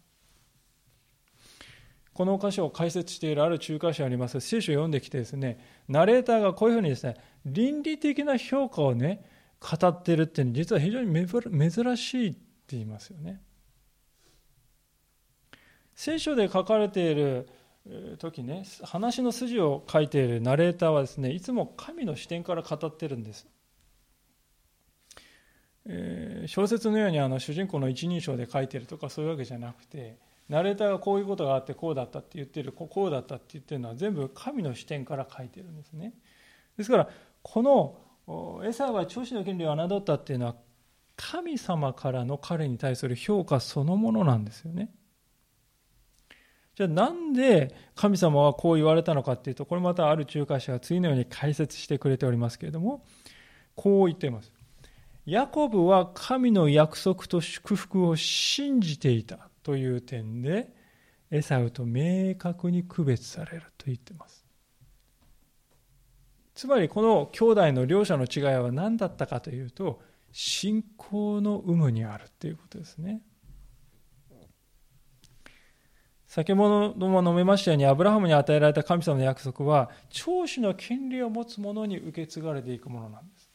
[2.12, 4.40] この箇所を解説しているある中華書あります。
[4.40, 9.25] 聖書を読んできてですねナレーターがこういうふうにですね倫理的な評価をね
[9.61, 12.38] 語ってるっていうのは実は非常に珍しいって
[12.69, 13.42] 言いますよね。
[15.96, 17.48] 聖書で書かれている
[18.18, 23.46] 時ね話の筋を書いているナレーターはですねいつも神の視点から語ってるんです、
[25.87, 36.12] えー、小説のようにあの主人公の一人称で書いてるとかそういうわけじゃなくてナレーターがこういうことがあってこうだったって言ってるこうだったって言ってるのは全部神の視点から書いてるんですね。
[36.76, 37.09] ですから
[37.42, 37.62] こ
[38.28, 40.56] のエサは長子の権利を侮ったっていうのは
[41.16, 44.90] 神様からの彼に対する評価そのものなんですよね。
[46.77, 53.03] じゃあなんで神様はこう言われたのかっていうと、これまたある仲介者が次のように解説してくれておりますけれども、
[53.75, 54.53] こう言っています。
[55.25, 60.71] ヤコブは神の約束と祝福を信じていたという点で、
[61.31, 64.45] エサウと明確に区別されると言っています。
[66.55, 73.23] つまりこの兄弟の両者の違いは何だったかというと、信仰の有無にあるということですね。
[76.37, 83.51] 先ほども述べましたように、アブラハムに与えられた神様の約束は、長子の権利を持つ者に受け継がれていくものなんです。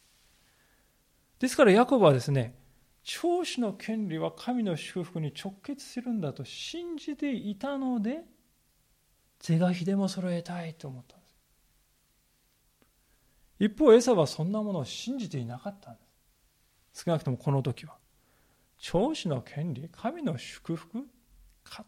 [1.38, 2.56] ですから、ヤコブはですね、
[3.04, 8.22] 長子の権利は神の祝福に直結するんだと信じていたので、
[9.38, 11.36] 是が非でも揃えたいと思ったんです。
[13.60, 16.02] 一方、エサはそんなものを信じていなかったんで
[16.94, 17.04] す。
[17.06, 18.00] 少なくともこの時は。
[18.80, 21.08] 長子の権利、神の祝福
[21.64, 21.86] か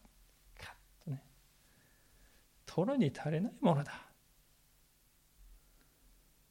[2.74, 3.94] 取るに足れないものだ。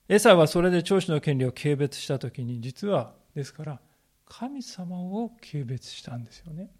[0.08, 3.80] エサはそれで長子の権利を軽蔑したときに、実は、ですから、
[4.24, 6.70] 神様を軽蔑したんですよね。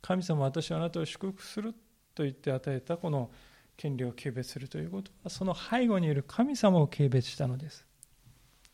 [0.00, 1.74] 神様、私はあなたを祝福する
[2.14, 3.30] と言って与えたこの
[3.76, 7.86] 権利を軽蔑するということは、その背後にいる神様を軽蔑したのです。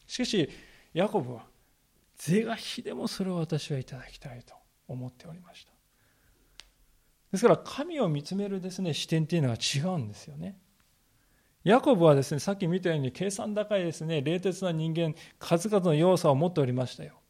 [0.06, 0.48] しかし、
[0.94, 1.44] ヤコブは、
[2.16, 4.54] 是が非でもそれを私はいただきたいと
[4.86, 5.75] 思っておりました。
[7.36, 10.58] ですから神を見つめるですね視点っていうのは違うんですよね。
[11.64, 17.20] ヤコブはですねさっき見たように計算高いですね冷徹な人間数々の要素を持っておりましたよ。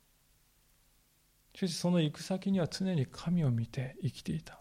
[1.57, 4.61] しかしその行く先には常に神を見て生きていた。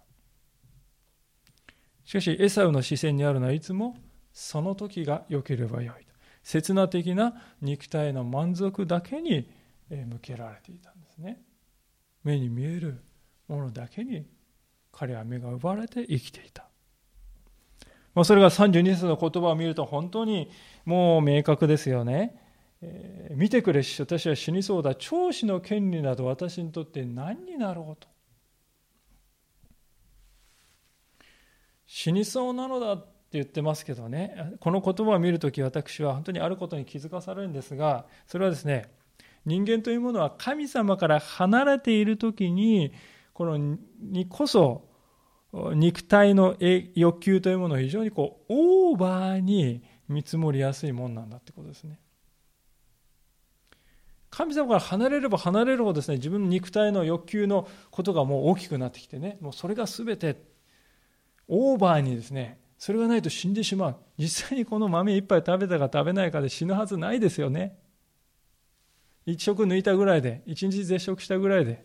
[2.06, 3.98] しかしエサウの視線にあるのはいつも
[4.34, 6.12] その時が良ければよいと。
[6.41, 9.48] 刹那的な肉体の満足だけに
[9.89, 11.39] 向けられていたんですね。
[12.24, 13.04] 目に見える
[13.48, 14.26] ものだけに
[14.98, 16.68] 彼は目が奪われて生きていた。
[18.14, 20.50] まあ、それが32節の言葉を見ると本当に
[20.86, 22.41] もう明確ですよね。
[22.82, 24.96] えー、見てくれし、私は死にそうだ。
[24.96, 28.08] 長子の権利など私にとって何になろうと。
[31.86, 38.89] 死にそうなのだって言ってますけどね、この言葉を見るとき私は本当にあることに気づかされるんですが、それはですね、
[39.46, 42.93] 人間というものは神様から離れている時に、
[43.36, 44.88] このにこそ、
[45.52, 46.56] 肉体の
[46.96, 48.54] 欲求というものを非常にこう、
[48.92, 52.00] オーバーに見積もりやすいもんなんだってことですね。
[54.30, 60.42] 神様から離れれば離れるほどですね、自分の肉体の欲求のことがもう大きくなってきてね、もうそれが全て
[61.50, 63.96] オーバーにですね、それがないと死んでしまう。
[64.18, 67.78] 実際にこの豆一杯食べたか食べないかで死ぬはずないですよね。
[69.26, 71.85] 一食抜いたぐらいで、一日絶食したぐらいで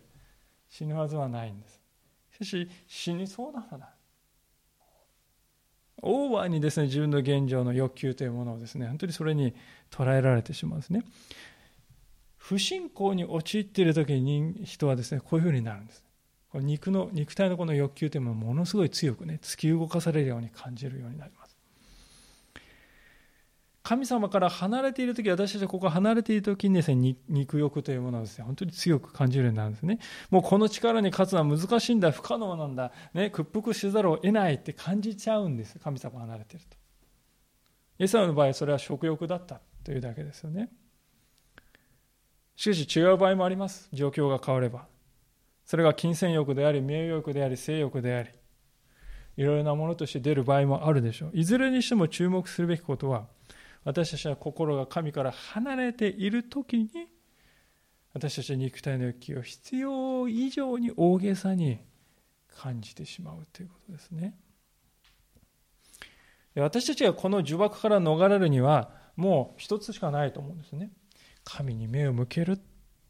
[0.71, 1.79] 死ぬはずはないんです。
[2.31, 3.93] しかし、死にそうなのだ。
[6.01, 9.53] オーバーにですね、自分の現状の欲求というものをですね、本当にそれに
[9.91, 11.03] 捉えられてしまうんですね。
[12.37, 16.03] 不信仰に陥っている時に人はですね、こういうふうになるんです。
[16.49, 21.50] この肉の、肉体のこの欲求というのはものすごい強くね、突き動かされるように感じるようになります。
[23.83, 29.99] 神様から離れている時私たちはここ離れている時にですね肉欲というものをですね本当に強く感じるようになるんですね。
[30.29, 35.79] もうこの力に勝つのは難しいんだ不可能なんだ、ね、屈服せざるを得ないって感じちゃうんです。
[35.79, 36.77] 神様離れていると。
[37.97, 40.69] イエサウの場合それは食欲だったというだけですよね。
[42.55, 43.89] しかし違う場合もあります。
[43.93, 44.85] 状況が変われば。
[45.65, 48.29] それが金銭欲であり名誉欲であり性欲であり。
[49.37, 51.31] いろいろなものとして出る場合もあるでしょう。
[51.33, 53.25] いずれにしても注目するべきことは
[53.83, 56.89] 私たちは心が神から離れている時に
[58.13, 61.79] 私たちは肉体の欲求を必要以上に大げさに
[62.55, 64.35] 感じてしまうということですね。
[66.55, 70.91] 私たちがこの呪縛から逃れるにはもう一つしかないと思うんですね。
[71.45, 72.59] 神に目を向ける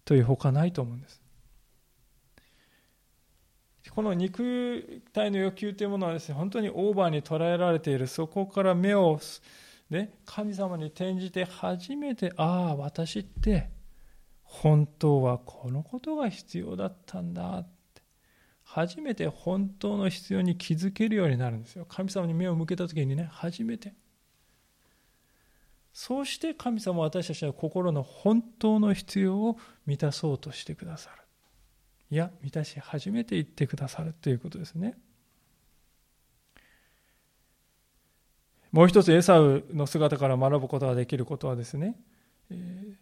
[0.06, 1.22] というほかないと思うんです。
[3.90, 9.20] この肉体の欲求というものはですね本当にオーバーに捉えられているそこから目を
[9.92, 13.70] ね、神様に転じて初めて、ああ、私って
[14.44, 17.64] 本当はこのことが必要だったんだっ
[17.94, 18.02] て、
[18.64, 21.86] 初めて本当の必要に気づけるようになるんですよ。
[21.86, 23.94] 神様に目を向けた時にね、初めて。
[25.94, 31.18] そうして神様は私たちは心の本当の必要を満たそうとしてくださる。
[32.10, 34.98] いや、満たし初めて言ってくださるということですね。
[38.72, 41.96] もう一つエサウの姿から学ぶことができることはですね、
[42.50, 42.94] えー、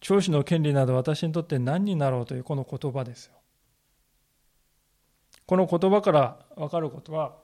[0.00, 3.34] 長子の権利など私にとって何になろうというこの言葉ですよ。
[5.46, 7.36] この言葉から分かることは、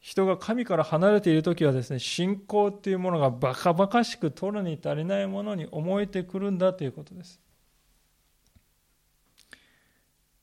[0.00, 7.38] 人が神から離れている時はですね、信仰っていうものがバカバカしく取るに足りないものに思えてくるんだということです。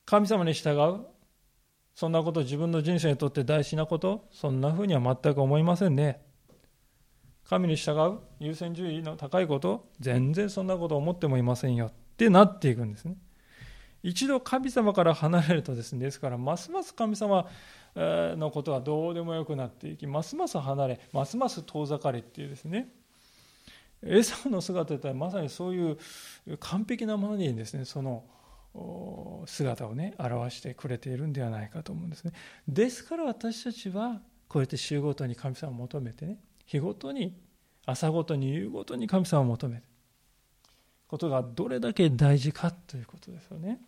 [0.06, 1.06] 神様に従う
[1.98, 6.20] そんなこと自分の人生にとって大事なことそんなふうには全く思いませんね。
[7.42, 13.16] 神に従う優先順位の高いこと全然そんなこと思ってもいませんよってなっていくんですね。
[14.04, 17.48] 一度神様から離れるとですね、ですからますます神様
[17.96, 22.90] のことはどうでもよくなっていき、ますます離れ、ますます遠ざかりっていうですね、
[24.04, 25.98] エサの姿ってまさにそういう
[26.60, 28.22] 完璧なものにですね、その
[29.46, 32.32] 姿をね表してくれているんではないかと思うんですね。
[32.66, 37.34] ですから私たちはこうやって週ごとに神様を求めてね日ごとに
[37.86, 39.82] 朝ごとに夕ごとに神様を求める
[41.08, 43.80] ことがどれだけ大事かということですよね。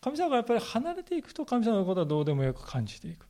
[0.00, 3.26] 神様がやっぱり離れていくと神様のことはどうでもよく感じていく。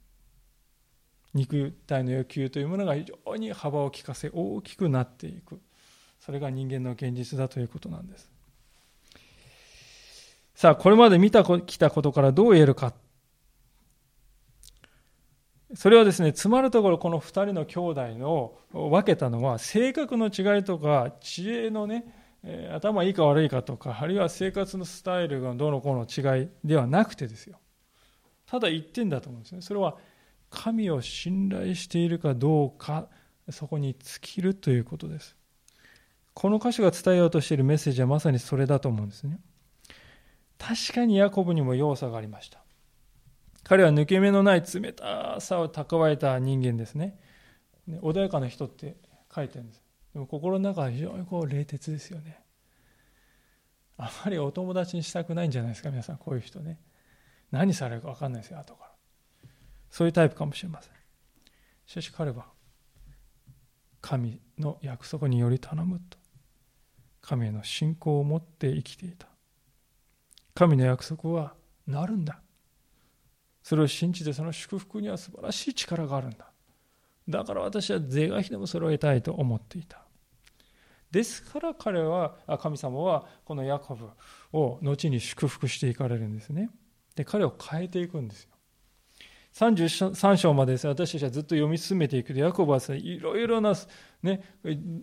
[1.35, 5.61] 肉体の欲求というものが非常に幅を利かせ大きくなっていく。
[6.19, 8.32] それが人間の現実だということなんです。
[10.55, 12.95] さあ、これまで見たきたことからどう言えるか。
[15.75, 22.05] それはですね、つまるところ、この二人の兄弟の分けたのは、性格の違いとか、知恵のね、
[22.45, 27.59] え、頭いいか悪いかとか、あるいは生活のスタイルがどうのこうの違いではなくてですよ。
[28.47, 29.63] ただ一点だと思うんですね。
[29.63, 29.97] それは、
[30.51, 33.09] 神を信頼しているかどうか、
[33.51, 35.37] そこに尽きるということです。
[36.35, 39.41] この歌詞が伝えようとしているメッセージはまさにそれだと思うんですね。
[40.63, 42.63] 確かにヤコブにも要素がありました。
[43.65, 47.19] 彼は抜け目のない冷たさを蓄えた人間ですね。
[47.89, 48.97] 穏やかな人って
[49.35, 49.83] 書いてるんです。
[50.13, 52.41] でも心の中は非常にこう冷徹ですよね。
[53.97, 56.81] あまりお友達にしたくないんじゃないですか、皆さん、こういう人ね。
[57.51, 58.91] 何されるか分かんないですよ、後から。
[59.91, 60.93] そういうタイプかもしれません。
[61.87, 62.47] しかし彼は、
[64.01, 66.19] 神の約束により頼むと、
[67.21, 69.32] 神への信仰を持って生きていた。
[70.55, 71.55] 神の約束は
[71.87, 72.41] なるんだ。
[73.63, 76.51] それを信じてその祝福には素晴らしい力があるんだ。
[77.29, 80.03] だから私は是が非でもそれを得たいと思っていた。
[81.11, 84.09] ですから彼は、神様はこのヤコブ
[84.53, 86.71] を後に祝福していかれるんですね。
[87.15, 88.51] で、彼を変えていくんですよ。
[89.53, 93.75] 33章までです、ね、私たちはずっと読み進めていくと、ヤコブはですね、いろいろな、
[94.23, 94.43] ね、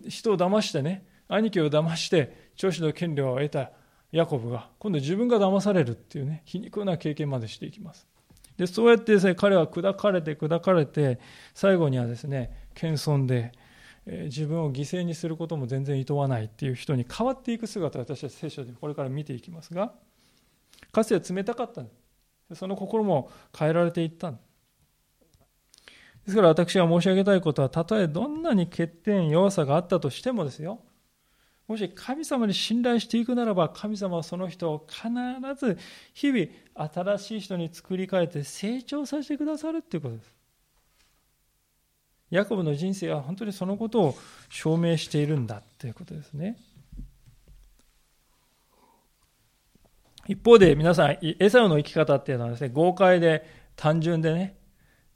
[0.08, 3.70] 人を騙してね、兄貴を騙して、長子の権利を得た
[4.12, 8.06] ヤコブが、今度自分が騙されるっていうね、皮肉な経験までしていきます。
[8.56, 11.20] で、そうやってですね、彼は砕かれて砕かれて、
[11.54, 13.52] 最後にはですね、謙遜で、
[14.06, 19.92] え自分を犠牲にすることも全然厭わないっていう人に変わっていく姿を私たち聖書でこれから見ていきますが、
[20.90, 21.84] かつては冷たかった
[22.54, 24.38] その心も変えられていったで
[26.30, 30.80] すから私が申し上げたいことは、たとえどんなに欠点、弱さがあったとしてもですよ、
[31.70, 35.06] もし神様に信頼していくならば、神様はその人を必
[35.56, 35.78] ず
[36.14, 40.32] 日々新しい人に作り変えて成長させてくださるということです。
[42.30, 44.18] ヤコブの人生は本当にそのことを
[44.48, 46.56] 証明しているんだということですね。
[50.26, 53.46] 一方で皆さん、エサウの生き方っていうのはですね、豪快で
[53.76, 54.56] 単純でね、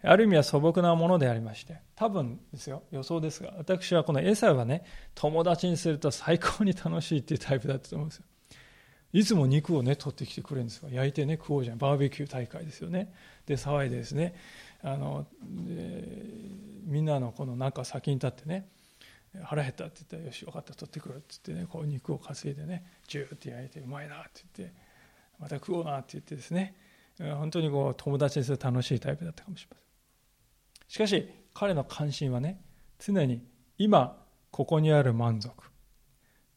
[0.06, 4.84] ある意味は素朴なものでありまして、多分ですよ、予想ですが、私はこのエサウはね、
[5.14, 8.24] 友達にすると最高に楽しいっていうタイプだったと思うんですよ。
[9.12, 10.88] いつも肉をね、取ってきてくれるんですよ。
[10.90, 11.78] 焼いてね、食おうじゃん。
[11.78, 13.12] バーベキュー大会ですよね。
[13.46, 14.34] で、騒いでですね、
[14.82, 15.26] あの、
[16.84, 18.68] みんなのこのなんか先に立ってね、
[19.44, 24.74] 腹減ったって言ったら、よし、分かった、取ってくるって言ってね、こう肉を稼いでね、ジューって焼いて、うまいなって言って、
[25.38, 26.74] また食おうなって言ってですね、
[27.18, 29.83] 本当にこう友達にすると楽しいタイプだったかもしれません。
[30.88, 32.60] しかし彼の関心はね
[32.98, 33.42] 常に
[33.78, 35.52] 今ここにある満足。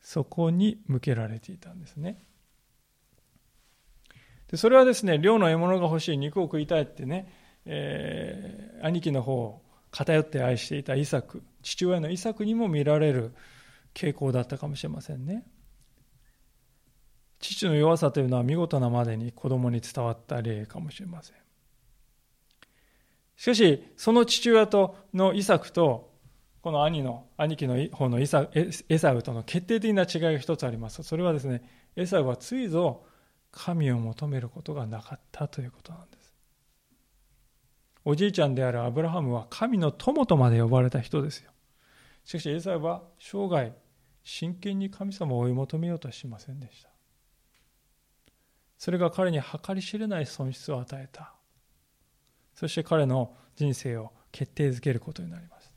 [0.07, 2.23] そこに向けられていたんですね。
[4.49, 7.28] でそれはですね量の獲物が欲しい肉を食いたいってね、
[7.65, 9.61] えー、兄貴の方を
[9.91, 13.34] 偏って愛していたイサク父親のイサクにも見られる
[13.93, 15.43] 傾向だったかもしれませんね。
[17.39, 21.36] 父の弱さというのは見事なまでに子供に伝わった例かもしれません。
[23.38, 26.11] しかし、その父親とのイサクと、
[26.61, 31.03] この兄の、兄貴の方のイサエサウとの決定的な違いが一つあります。
[31.03, 31.61] それはですね、
[31.95, 33.05] エサウはついぞ
[33.51, 36.33] 神を求めることがなかったということなんです。
[38.03, 41.51] おじいちゃんであるアブラハムは神の友とまで呼ばれた人ですよ。
[42.25, 43.71] しかしエサウは生涯
[44.23, 46.89] 真剣に神様を追い求めようとはしませんでした。
[48.79, 51.36] それが彼に計り知れない損失を与えた。
[52.58, 55.72] そして彼の人生を決定づけることになります。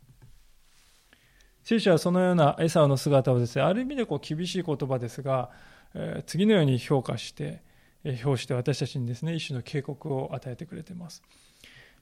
[1.62, 5.51] 聖書はそのようなエサウの姿をですね、ある意味でこう厳しい言葉ですが、
[5.95, 7.62] え、次のように評価して、
[8.03, 11.22] え、表して私たちにですね、一種の警告を与えてくれています。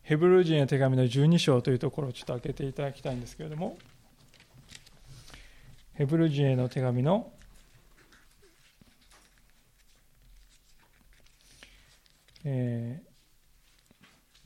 [0.03, 3.79] ヘブル人への手紙の12章というところをちょっと開けていただきたいんですけれども、
[5.95, 7.33] ヘブル人への手紙の
[12.45, 13.03] え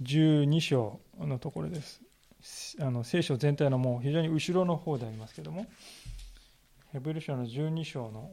[0.03, 2.03] 12章のところです。
[2.81, 5.67] あの聖書全体のもう非常に後ろの方でありますけども、
[6.93, 8.31] ヘブル書の12章の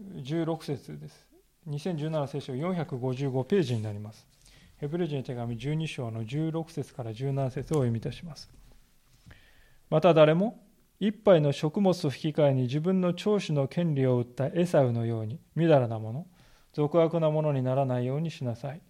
[0.00, 1.26] 16節です。
[1.68, 4.26] 2017聖書455ページになります。
[4.78, 8.50] ヘブル人の手紙12章の16節から17節を読みいたします。
[9.90, 10.58] また誰も
[10.98, 16.26] 一杯の食物と引き換えに自分の長子の権利を売ったエサウのようにみだらなもの、
[16.72, 18.80] 俗悪なものにならないようにしなさい。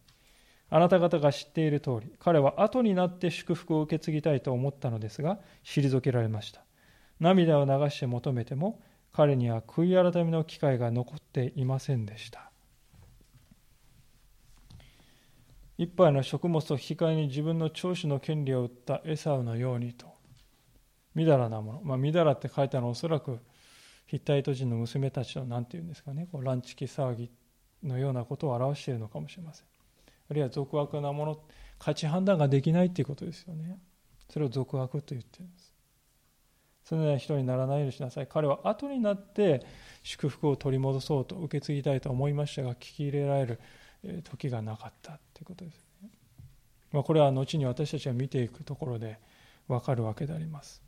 [0.75, 6.65] あなた方が知っている通り、彼は後になって祝福を受け継ぎたいと思ったのですが、退けられました。
[7.21, 8.81] 涙を流して求めても、
[9.13, 12.51] 彼には悔い改めの機会が残っていませんでした。
[15.77, 20.07] 一杯の食物と引き換えに自分の長子の権利を売ったエサウのようにと。
[21.15, 21.81] みだらなもの。
[21.83, 23.41] まあ、みだらって書いたのはおそらく
[24.07, 27.31] ヒッタイト人の娘たちの何て言うんですかね、こうランチキ騒ぎ
[27.83, 29.72] のようなことを表しているのかもしれません。
[30.31, 31.41] あるいは俗悪なもの
[31.79, 33.79] 価値判断ができないということですよね。
[34.31, 35.75] それを俗悪と言ってるんです。
[36.85, 38.27] そのような人にならないようにしなさい。
[38.27, 39.65] 彼は後になって
[40.03, 43.61] 祝福を取り戻そうと受け継ぎたいと思いましたが聞き入れられる
[44.25, 46.11] 時がなかったということですね、
[46.91, 49.19] まあ、これは後に私たちが見ていくところで
[49.69, 50.82] 分かるわけであります。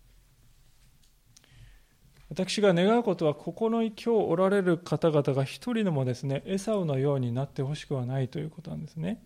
[2.35, 9.23] 私が願うことはここの今日おられる方々が一人でもですねエサウのようになってほしくはないということなんですね。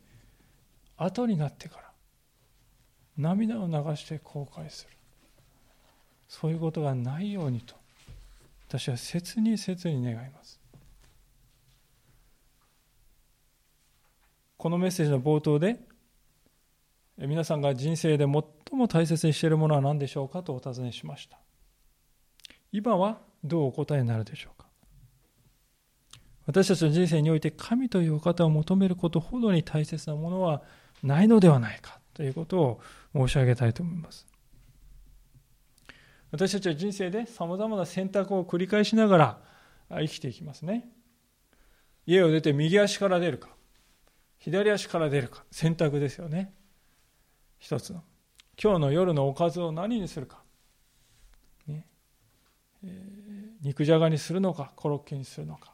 [0.99, 1.85] 後になってから
[3.17, 4.91] 涙を流して後悔する。
[6.29, 7.75] そういうことがないようにと
[8.69, 10.61] 私は切に切に願います。
[14.59, 15.81] このメッセージの冒頭で
[17.17, 21.39] 皆さんが人生で最も大切にしているものは何でしょうかとお尋ねしました。
[22.73, 24.67] 今はどうお答えになるでしょうか？
[26.47, 30.63] 私たちの人生において神というお方を求めることほどに大切なものは
[31.03, 32.81] ないのではないかということを
[33.15, 34.27] 申し上げたいと思います。
[36.31, 39.39] 私たちは人生でさまざまな選択を繰り返しながら
[39.91, 40.89] 生きていきますね。
[42.07, 43.51] 家を出て右足から出るか、
[44.39, 46.55] 左足から出るか、選択ですよね。
[47.59, 48.03] 一つの。
[48.63, 50.43] 今日の夜のおかずを何にするか。
[52.83, 55.73] ねえ、肉じゃがにするのか、コロッケにするのか。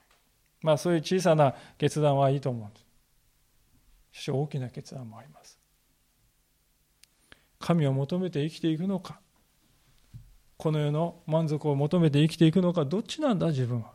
[0.62, 2.86] まあそういう小さな決断はいいと思うんです。
[4.12, 5.58] そして大きな決断もあります。
[7.58, 9.20] 神を求めて生きていくのか、
[10.56, 13.92] この世の満足を求めて生きていくのか、どっちなんだ、自分は。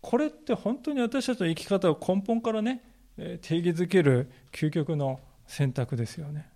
[0.00, 2.82] これって本当に私たちの生き方を根本からね、
[3.16, 6.50] 定義づける究極の選択ですよね。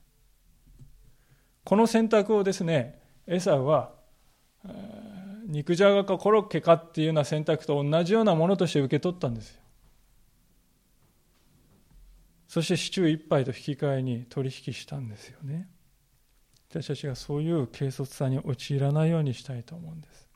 [1.65, 3.98] この選択をですね、エサウは、
[5.47, 9.63] 肉じゃがかコロッケかっていうような選択と同じようなものとして受け取ったんですよ。
[12.49, 15.69] そしてシチュー一杯と引き換えに取引したんですよね。
[16.71, 20.29] 私たちがそういう軽率さに陥らないようにしたいと思うんです。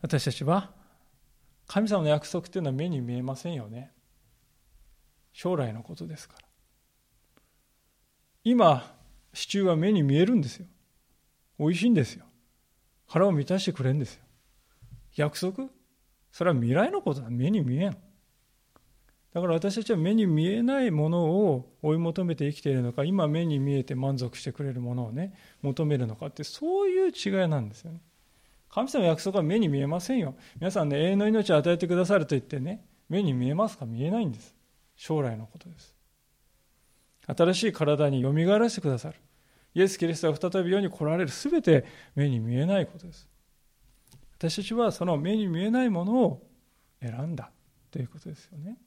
[0.00, 0.72] 私たちは
[1.66, 3.92] 神様の約束っていうのは目に見えませんよね。
[5.32, 6.48] 将来のことですから。
[8.44, 8.94] 今、
[9.32, 10.66] シチューは目に見えるんですよ。
[11.58, 12.24] 美味しいんですよ。
[13.06, 14.22] 腹を満たしてくれるんですよ。
[15.16, 15.68] 約束？
[16.32, 17.30] それは未来のことだ。
[17.30, 17.96] 目に見えん。
[19.32, 28.00] だから私たちは目に見えないものを追い求めて生きているのか、今目に見えて満足してくれるものをね、求めるのかって、そういう違いなんですよね。
[28.70, 30.34] 神様の約束は目に見えませんよ。
[30.58, 33.86] 皆さんね、永遠の命を与えてくださると言ってね、目に見えますか？
[33.86, 34.54] 見えないんです。
[34.96, 35.94] 将来のことです。
[37.26, 39.16] 新しい体によみがえらせてくださる。
[39.74, 43.28] イエス・キリストが再び世に来られるすべて目に見えないことです。
[44.38, 46.46] 私たちはその目に見えないものを
[47.00, 47.50] 選んだ
[47.90, 48.78] ということですよね。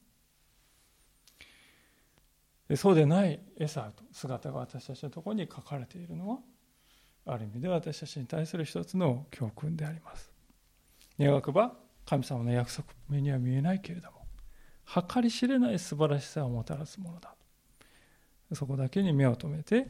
[2.76, 6.38] そうでないエサウと姿が私たちのところに書かれているのは
[7.26, 10.30] ある意味で私たちに対する一つの教訓であります
[11.18, 11.72] 願くば
[12.04, 14.26] 神様の約束目には見えないけれども
[15.10, 17.34] 計り知れない素晴らしさをもたらすものだ
[18.52, 19.88] そこだけに目を留めて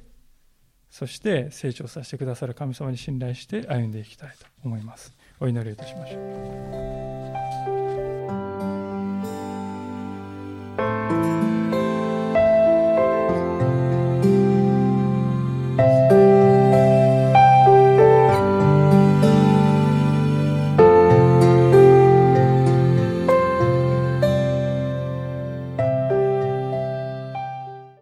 [0.90, 5.14] そして成長させてくださる神様に信頼して歩んでいきたいと思います。
[5.40, 7.47] お祈りいたしましょう。